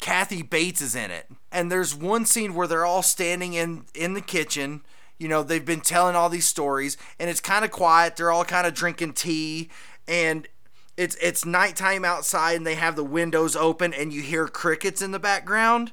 [0.00, 4.14] Kathy Bates is in it, and there's one scene where they're all standing in in
[4.14, 4.82] the kitchen.
[5.18, 8.16] You know, they've been telling all these stories, and it's kind of quiet.
[8.16, 9.70] They're all kind of drinking tea,
[10.08, 10.48] and
[10.96, 15.10] it's it's nighttime outside, and they have the windows open, and you hear crickets in
[15.10, 15.92] the background.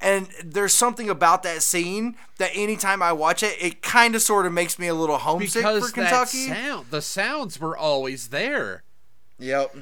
[0.00, 4.44] And there's something about that scene that anytime I watch it, it kind of sort
[4.44, 6.48] of makes me a little homesick Because for Kentucky.
[6.48, 8.82] sound, the sounds were always there.
[9.38, 9.74] Yep.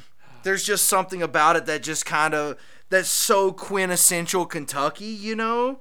[0.44, 2.58] There's just something about it that just kind of
[2.90, 5.80] that's so quintessential Kentucky, you know,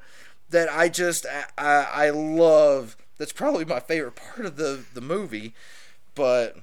[0.50, 2.98] that I just I, I I love.
[3.20, 5.54] That's probably my favorite part of the the movie,
[6.16, 6.58] but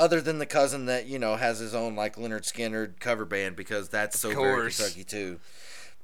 [0.00, 3.54] other than the cousin that you know has his own like Lynyrd Skynyrd cover band
[3.54, 4.78] because that's so very course.
[4.78, 5.38] Kentucky too.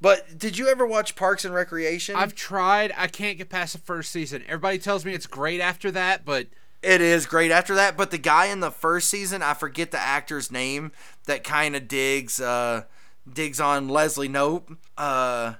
[0.01, 2.17] But did you ever watch Parks and Recreation?
[2.17, 2.93] I've tried.
[2.97, 4.43] I can't get past the first season.
[4.47, 6.49] Everybody tells me it's great after that, but
[6.83, 9.99] It is great after that, but the guy in the first season, I forget the
[9.99, 10.93] actor's name,
[11.25, 12.85] that kind of digs uh
[13.33, 14.73] digs on Leslie Nope.
[14.99, 15.55] Uh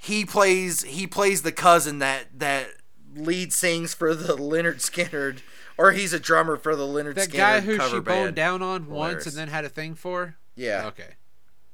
[0.00, 2.66] he plays he plays the cousin that that
[3.14, 5.38] lead sings for the Lynyrd Skynyrd
[5.78, 8.04] or he's a drummer for the Leonard that Skinner guy who cover she band.
[8.04, 10.36] boned down on once and then had a thing for.
[10.56, 11.14] Yeah, Okay.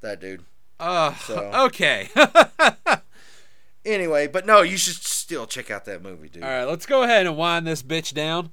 [0.03, 0.45] that dude.
[0.79, 2.09] Uh, So- okay.
[3.87, 6.43] Anyway, but no, you should still check out that movie, dude.
[6.43, 8.51] All right, let's go ahead and wind this bitch down.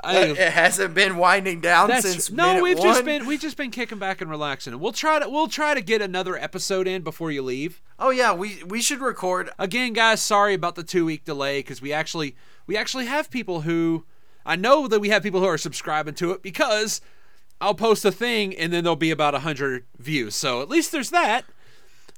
[0.00, 3.98] I, It hasn't been winding down since no, we've just been we've just been kicking
[3.98, 4.78] back and relaxing.
[4.80, 7.82] We'll try to we'll try to get another episode in before you leave.
[7.98, 11.82] Oh yeah, we we should record Again, guys, sorry about the two week delay because
[11.82, 12.34] we actually
[12.66, 14.06] we actually have people who
[14.48, 17.02] I know that we have people who are subscribing to it because
[17.60, 20.34] I'll post a thing and then there'll be about a hundred views.
[20.34, 21.44] So at least there's that.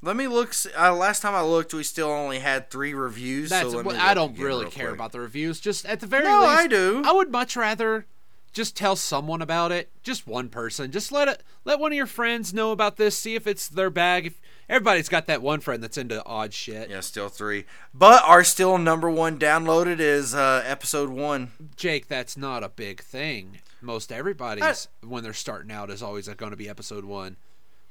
[0.00, 0.54] Let me look.
[0.78, 3.50] Uh, last time I looked, we still only had three reviews.
[3.50, 4.94] That's so me I don't really real care quick.
[4.94, 5.60] about the reviews.
[5.60, 7.02] Just at the very No, least, I do.
[7.04, 8.06] I would much rather
[8.52, 9.90] just tell someone about it.
[10.02, 10.90] Just one person.
[10.92, 13.18] Just let it let one of your friends know about this.
[13.18, 14.26] See if it's their bag.
[14.26, 14.40] If
[14.70, 16.88] everybody's got that one friend that's into odd shit.
[16.88, 17.66] Yeah, still three.
[17.92, 21.50] But our still number one downloaded is uh, episode one.
[21.76, 23.58] Jake, that's not a big thing.
[23.82, 27.36] Most everybody's when they're starting out is always going to be episode one.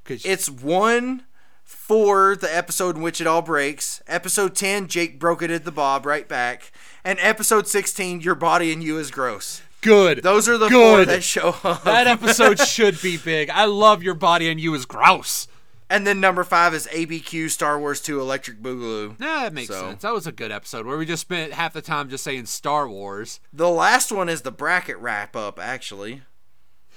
[0.05, 1.25] Cause It's one
[1.63, 4.01] for the episode in which it all breaks.
[4.07, 6.71] Episode ten, Jake broke it at the Bob right back.
[7.03, 9.61] And episode sixteen, your body and you is gross.
[9.82, 10.21] good.
[10.23, 11.07] Those are the four Good.
[11.09, 11.84] that show up.
[11.84, 13.49] that episode should be big.
[13.49, 15.47] I love your body and you is gross.
[15.90, 19.20] And then number five is ABQ Star Wars Two Electric Boogaloo.
[19.20, 20.02] Nah, that makes So- sense.
[20.03, 22.88] That was a good episode where we just spent half the time just saying Star
[22.88, 23.40] Wars.
[23.53, 26.22] The last one is the bracket wrap up, actually.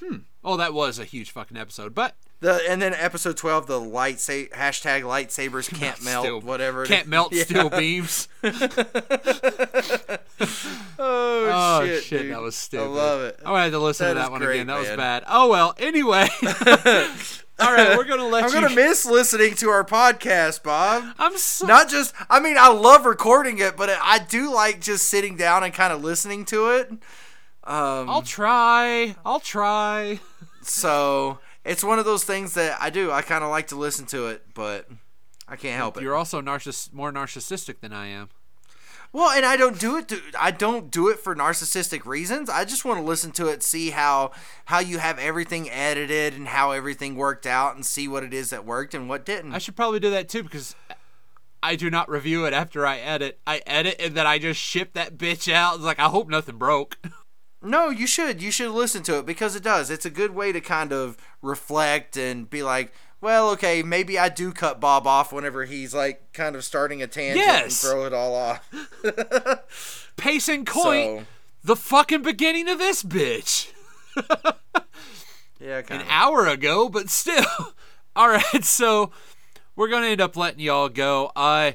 [0.00, 0.18] Hmm.
[0.44, 1.94] Oh, that was a huge fucking episode.
[1.94, 6.82] But The and then episode twelve, the light hashtag lightsabers can't melt, Steel- whatever.
[6.82, 7.44] it can't melt Yeah.
[7.44, 8.28] steel beams.
[10.98, 12.84] Oh, Oh shit, shit, that was stupid.
[12.84, 13.38] I love it.
[13.44, 14.66] I had to listen That to that one great, again.
[14.68, 15.24] That was bad.
[15.28, 15.74] Oh well.
[15.78, 16.28] Anyway.
[17.58, 18.60] All right, we're gonna let I'm you.
[18.60, 21.04] gonna miss listening to our podcast, Bob.
[21.18, 21.66] I'm so.
[21.66, 25.62] Not just, I mean, I love recording it, but I do like just sitting down
[25.62, 26.88] and kind of listening to it.
[26.90, 29.14] Um, I'll try.
[29.24, 30.18] I'll try.
[30.62, 33.10] so it's one of those things that I do.
[33.10, 34.88] I kind of like to listen to it, but
[35.48, 36.02] I can't help it.
[36.02, 38.30] You're also narciss- more narcissistic than I am.
[39.12, 40.08] Well, and I don't do it.
[40.08, 42.48] To, I don't do it for narcissistic reasons.
[42.48, 44.32] I just want to listen to it, see how
[44.64, 48.48] how you have everything edited and how everything worked out, and see what it is
[48.50, 49.54] that worked and what didn't.
[49.54, 50.74] I should probably do that too because
[51.62, 53.38] I do not review it after I edit.
[53.46, 55.76] I edit and then I just ship that bitch out.
[55.76, 56.96] It's like I hope nothing broke.
[57.62, 58.42] No, you should.
[58.42, 59.90] You should listen to it because it does.
[59.90, 64.28] It's a good way to kind of reflect and be like, well, okay, maybe I
[64.28, 68.12] do cut Bob off whenever he's like kind of starting a tangent and throw it
[68.12, 70.10] all off.
[70.16, 71.20] Pace in point.
[71.20, 71.24] So,
[71.64, 73.70] The fucking beginning of this bitch.
[74.16, 74.22] yeah,
[75.60, 75.90] An of.
[75.90, 77.44] An hour ago, but still.
[78.16, 79.10] All right, so
[79.74, 81.32] we're gonna end up letting y'all go.
[81.34, 81.72] Uh,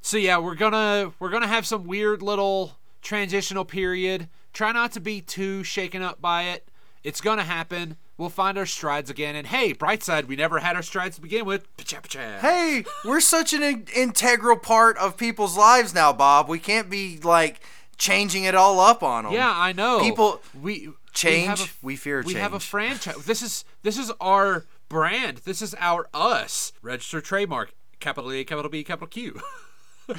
[0.00, 4.28] so yeah, we're gonna we're gonna have some weird little transitional period.
[4.52, 6.68] Try not to be too shaken up by it.
[7.02, 7.96] It's gonna happen.
[8.18, 9.34] We'll find our strides again.
[9.34, 11.64] And hey, bright side, we never had our strides to begin with.
[11.78, 12.38] Pacha, pacha.
[12.40, 16.48] Hey, we're such an in- integral part of people's lives now, Bob.
[16.48, 17.60] We can't be like
[17.96, 19.32] changing it all up on them.
[19.32, 20.00] Yeah, I know.
[20.00, 22.34] People we we change, have a- we fear change.
[22.34, 23.24] We have a franchise.
[23.24, 25.38] This is this is our brand.
[25.38, 26.72] This is our us.
[26.82, 27.72] Register trademark.
[28.00, 29.40] Capital A, capital B, capital Q.
[30.10, 30.16] all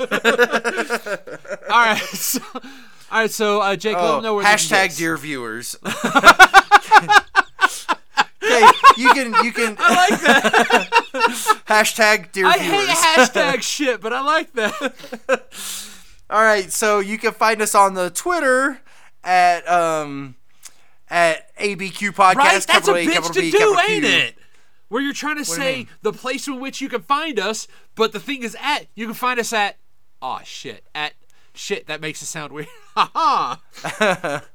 [1.69, 2.01] right.
[2.13, 2.39] So,
[3.11, 3.29] all right.
[3.31, 4.97] So, uh, Jake, let Oh, them know where they can get hashtag us.
[4.97, 5.75] dear viewers.
[8.43, 8.65] okay,
[8.97, 9.75] you can you can.
[9.79, 10.89] I like that.
[11.67, 12.87] hashtag dear I viewers.
[12.87, 15.43] hate hashtag shit, but I like that.
[16.29, 18.81] All right, so you can find us on the Twitter
[19.23, 20.35] at um
[21.09, 22.35] at ABQ Podcast.
[22.35, 22.51] Right?
[22.53, 23.93] That's a capital bitch capital to B, do, capital Q.
[23.95, 24.35] ain't it?
[24.87, 25.87] Where you're trying to you say mean?
[26.01, 29.13] the place in which you can find us, but the thing is at you can
[29.15, 29.77] find us at.
[30.21, 30.85] Oh shit!
[30.93, 31.13] At
[31.53, 32.67] shit that makes it sound weird.
[32.95, 33.09] Ha
[33.75, 34.43] ha.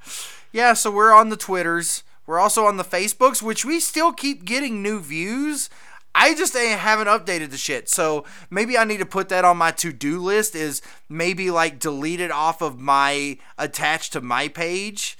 [0.52, 2.02] Yeah, so we're on the Twitters.
[2.26, 5.68] We're also on the Facebooks, which we still keep getting new views.
[6.14, 7.90] I just ain't, haven't updated the shit.
[7.90, 10.54] So maybe I need to put that on my to do list.
[10.54, 15.18] Is maybe like delete it off of my attached to my page,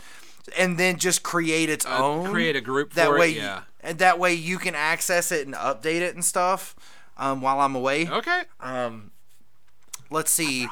[0.57, 2.27] and then just create its own.
[2.27, 3.29] Uh, create a group that for it, way.
[3.31, 3.63] yeah.
[3.83, 6.75] and that way you can access it and update it and stuff
[7.19, 8.09] um, while I'm away.
[8.09, 8.43] Okay.
[8.61, 9.11] Um,
[10.11, 10.67] let's see.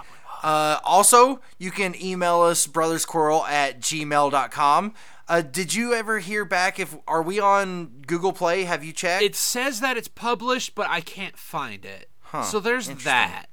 [0.44, 4.92] Uh, also, you can email us brothersquirrel at gmail.com.
[5.26, 8.64] Uh, did you ever hear back if are we on Google Play?
[8.64, 9.22] Have you checked?
[9.24, 12.10] It says that it's published, but I can't find it.
[12.44, 13.46] so there's that.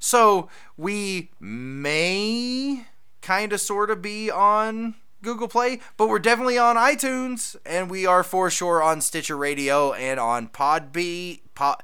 [0.00, 2.84] so we may
[3.20, 8.04] kind of sort of be on Google Play, but we're definitely on iTunes, and we
[8.06, 11.80] are for sure on Stitcher Radio and on Podbee, Pod,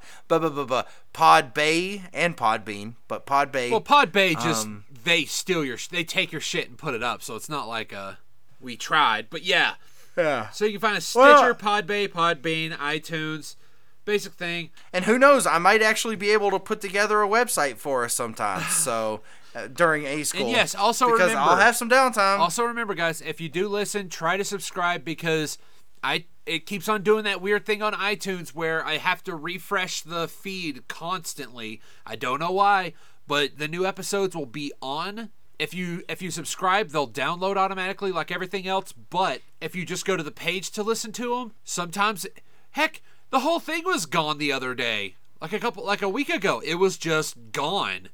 [1.18, 3.72] Podbay and Podbean, but Pod Podbay.
[3.72, 7.02] Well, Pod Podbay just Um, they steal your they take your shit and put it
[7.02, 8.18] up, so it's not like a
[8.60, 9.28] we tried.
[9.28, 9.74] But yeah,
[10.16, 10.50] yeah.
[10.50, 13.56] so you can find a Stitcher, Well- Podbay, Podbean, iTunes,
[14.04, 14.70] basic thing.
[14.92, 15.44] And who knows?
[15.44, 18.68] I might actually be able to put together a website for us sometimes.
[18.68, 19.20] So
[19.56, 20.42] uh, during a school.
[20.42, 22.38] And yes, also because remember- I'll have some downtime.
[22.38, 25.58] Also remember, guys, if you do listen, try to subscribe because
[26.00, 30.02] I it keeps on doing that weird thing on iTunes where I have to refresh
[30.02, 31.80] the feed constantly.
[32.06, 32.94] I don't know why,
[33.26, 35.30] but the new episodes will be on.
[35.58, 38.92] If you if you subscribe, they'll download automatically like everything else.
[38.92, 42.26] But if you just go to the page to listen to them, sometimes,
[42.70, 46.28] heck, the whole thing was gone the other day, like a couple like a week
[46.28, 46.62] ago.
[46.64, 48.08] It was just gone.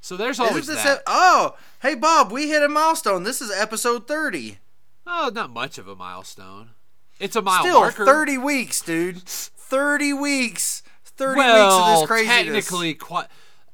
[0.00, 0.98] So there's always this that.
[0.98, 3.22] ep- oh, hey Bob, we hit a milestone.
[3.22, 4.58] This is episode thirty.
[5.06, 6.70] Oh, not much of a milestone.
[7.20, 8.04] It's a mile Still marker.
[8.04, 9.22] thirty weeks, dude.
[9.22, 10.82] Thirty weeks.
[11.04, 12.66] Thirty well, weeks of this craziness.
[12.66, 13.26] technically, quite.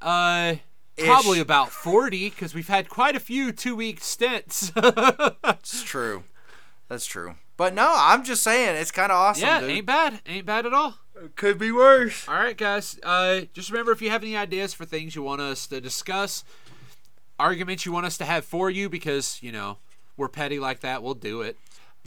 [0.03, 0.57] Uh,
[0.97, 1.07] Ish.
[1.07, 4.73] probably about forty because we've had quite a few two-week stints.
[5.45, 6.25] It's true.
[6.89, 7.35] That's true.
[7.57, 9.71] But no, I'm just saying it's kind of awesome, yeah, dude.
[9.71, 10.21] ain't bad.
[10.27, 10.95] Ain't bad at all.
[11.35, 12.27] Could be worse.
[12.29, 12.99] All right, guys.
[13.03, 16.45] Uh, just remember if you have any ideas for things you want us to discuss,
[17.39, 19.79] arguments you want us to have for you, because you know
[20.17, 21.57] we're petty like that, we'll do it.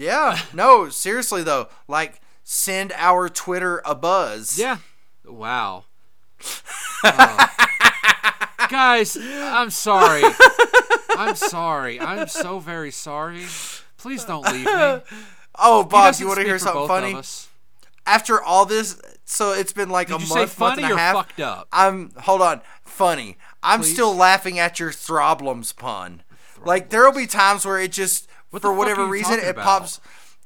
[0.02, 0.40] Yeah.
[0.54, 4.58] No, seriously though, like send our Twitter a buzz.
[4.60, 4.78] Yeah.
[5.26, 5.86] Wow.
[7.04, 7.48] Oh.
[8.70, 10.22] Guys, I'm sorry.
[11.18, 12.00] I'm sorry.
[12.00, 13.46] I'm so very sorry.
[13.98, 15.02] Please don't leave me.
[15.58, 17.20] Oh, Bob, you want to hear something funny?
[18.06, 20.92] After all this, so it's been like Did a you month, say month funny and
[20.92, 21.16] a or half.
[21.16, 21.68] fucked up?
[21.72, 23.38] I'm hold on, funny.
[23.64, 23.94] I'm Please?
[23.94, 26.22] still laughing at your throblems pun.
[26.64, 29.64] Like there'll be times where it just What for whatever reason it about?
[29.66, 30.00] pops.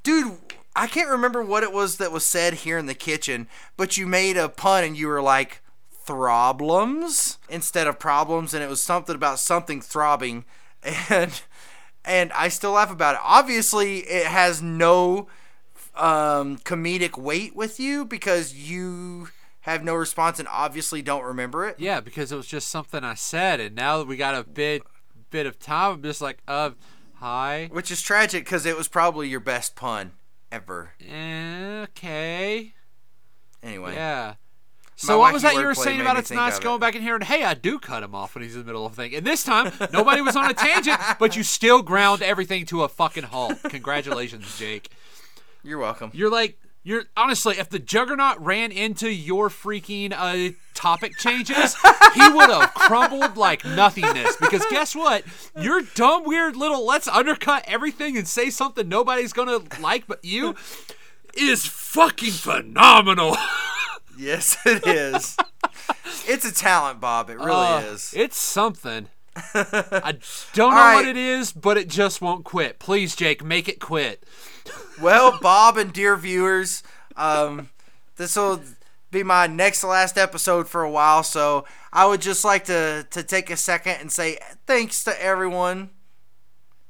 [0.03, 0.37] Dude,
[0.75, 4.07] I can't remember what it was that was said here in the kitchen, but you
[4.07, 5.61] made a pun and you were like
[6.05, 10.45] throblems instead of problems and it was something about something throbbing
[11.09, 11.41] and
[12.03, 13.21] and I still laugh about it.
[13.23, 15.27] Obviously, it has no
[15.95, 19.29] um, comedic weight with you because you
[19.61, 21.79] have no response and obviously don't remember it.
[21.79, 24.83] Yeah, because it was just something I said, and now that we got a bit
[25.31, 26.71] bit of time, I'm just like, uh,
[27.19, 27.69] hi.
[27.71, 30.11] Which is tragic because it was probably your best pun
[30.51, 30.91] ever.
[31.03, 32.73] Okay.
[33.63, 33.93] Anyway.
[33.93, 34.35] Yeah.
[34.97, 36.81] So what was that you were saying about it's nice of going it.
[36.81, 38.85] back in here and hey, I do cut him off when he's in the middle
[38.85, 39.13] of a thing.
[39.13, 42.87] And this time, nobody was on a tangent, but you still ground everything to a
[42.87, 43.57] fucking halt.
[43.63, 44.89] Congratulations, Jake.
[45.63, 46.11] You're welcome.
[46.13, 51.75] You're like you're honestly, if the Juggernaut ran into your freaking uh, topic changes,
[52.13, 54.37] he would have crumbled like nothingness.
[54.37, 55.23] Because guess what?
[55.59, 60.55] Your dumb, weird little let's undercut everything and say something nobody's gonna like but you
[61.35, 63.35] is fucking phenomenal.
[64.17, 65.35] Yes, it is.
[66.25, 67.29] it's a talent, Bob.
[67.29, 68.13] It really Uh, is.
[68.15, 69.09] It's something.
[69.53, 70.13] I
[70.53, 72.79] don't know All what it is, but it just won't quit.
[72.79, 74.23] Please, Jake, make it quit.
[75.01, 76.83] Well, Bob and dear viewers,
[77.15, 77.69] um,
[78.17, 78.61] this will
[79.11, 83.07] be my next to last episode for a while, so I would just like to
[83.11, 85.91] to take a second and say thanks to everyone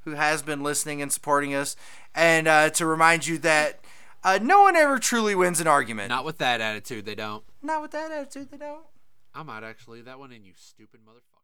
[0.02, 1.76] who has been listening and supporting us,
[2.14, 3.80] and uh, to remind you that
[4.24, 6.10] uh, no one ever truly wins an argument.
[6.10, 7.44] Not with that attitude, they don't.
[7.62, 8.86] Not with that attitude, they don't.
[9.34, 11.35] I might actually leave that one in, you stupid motherfucker.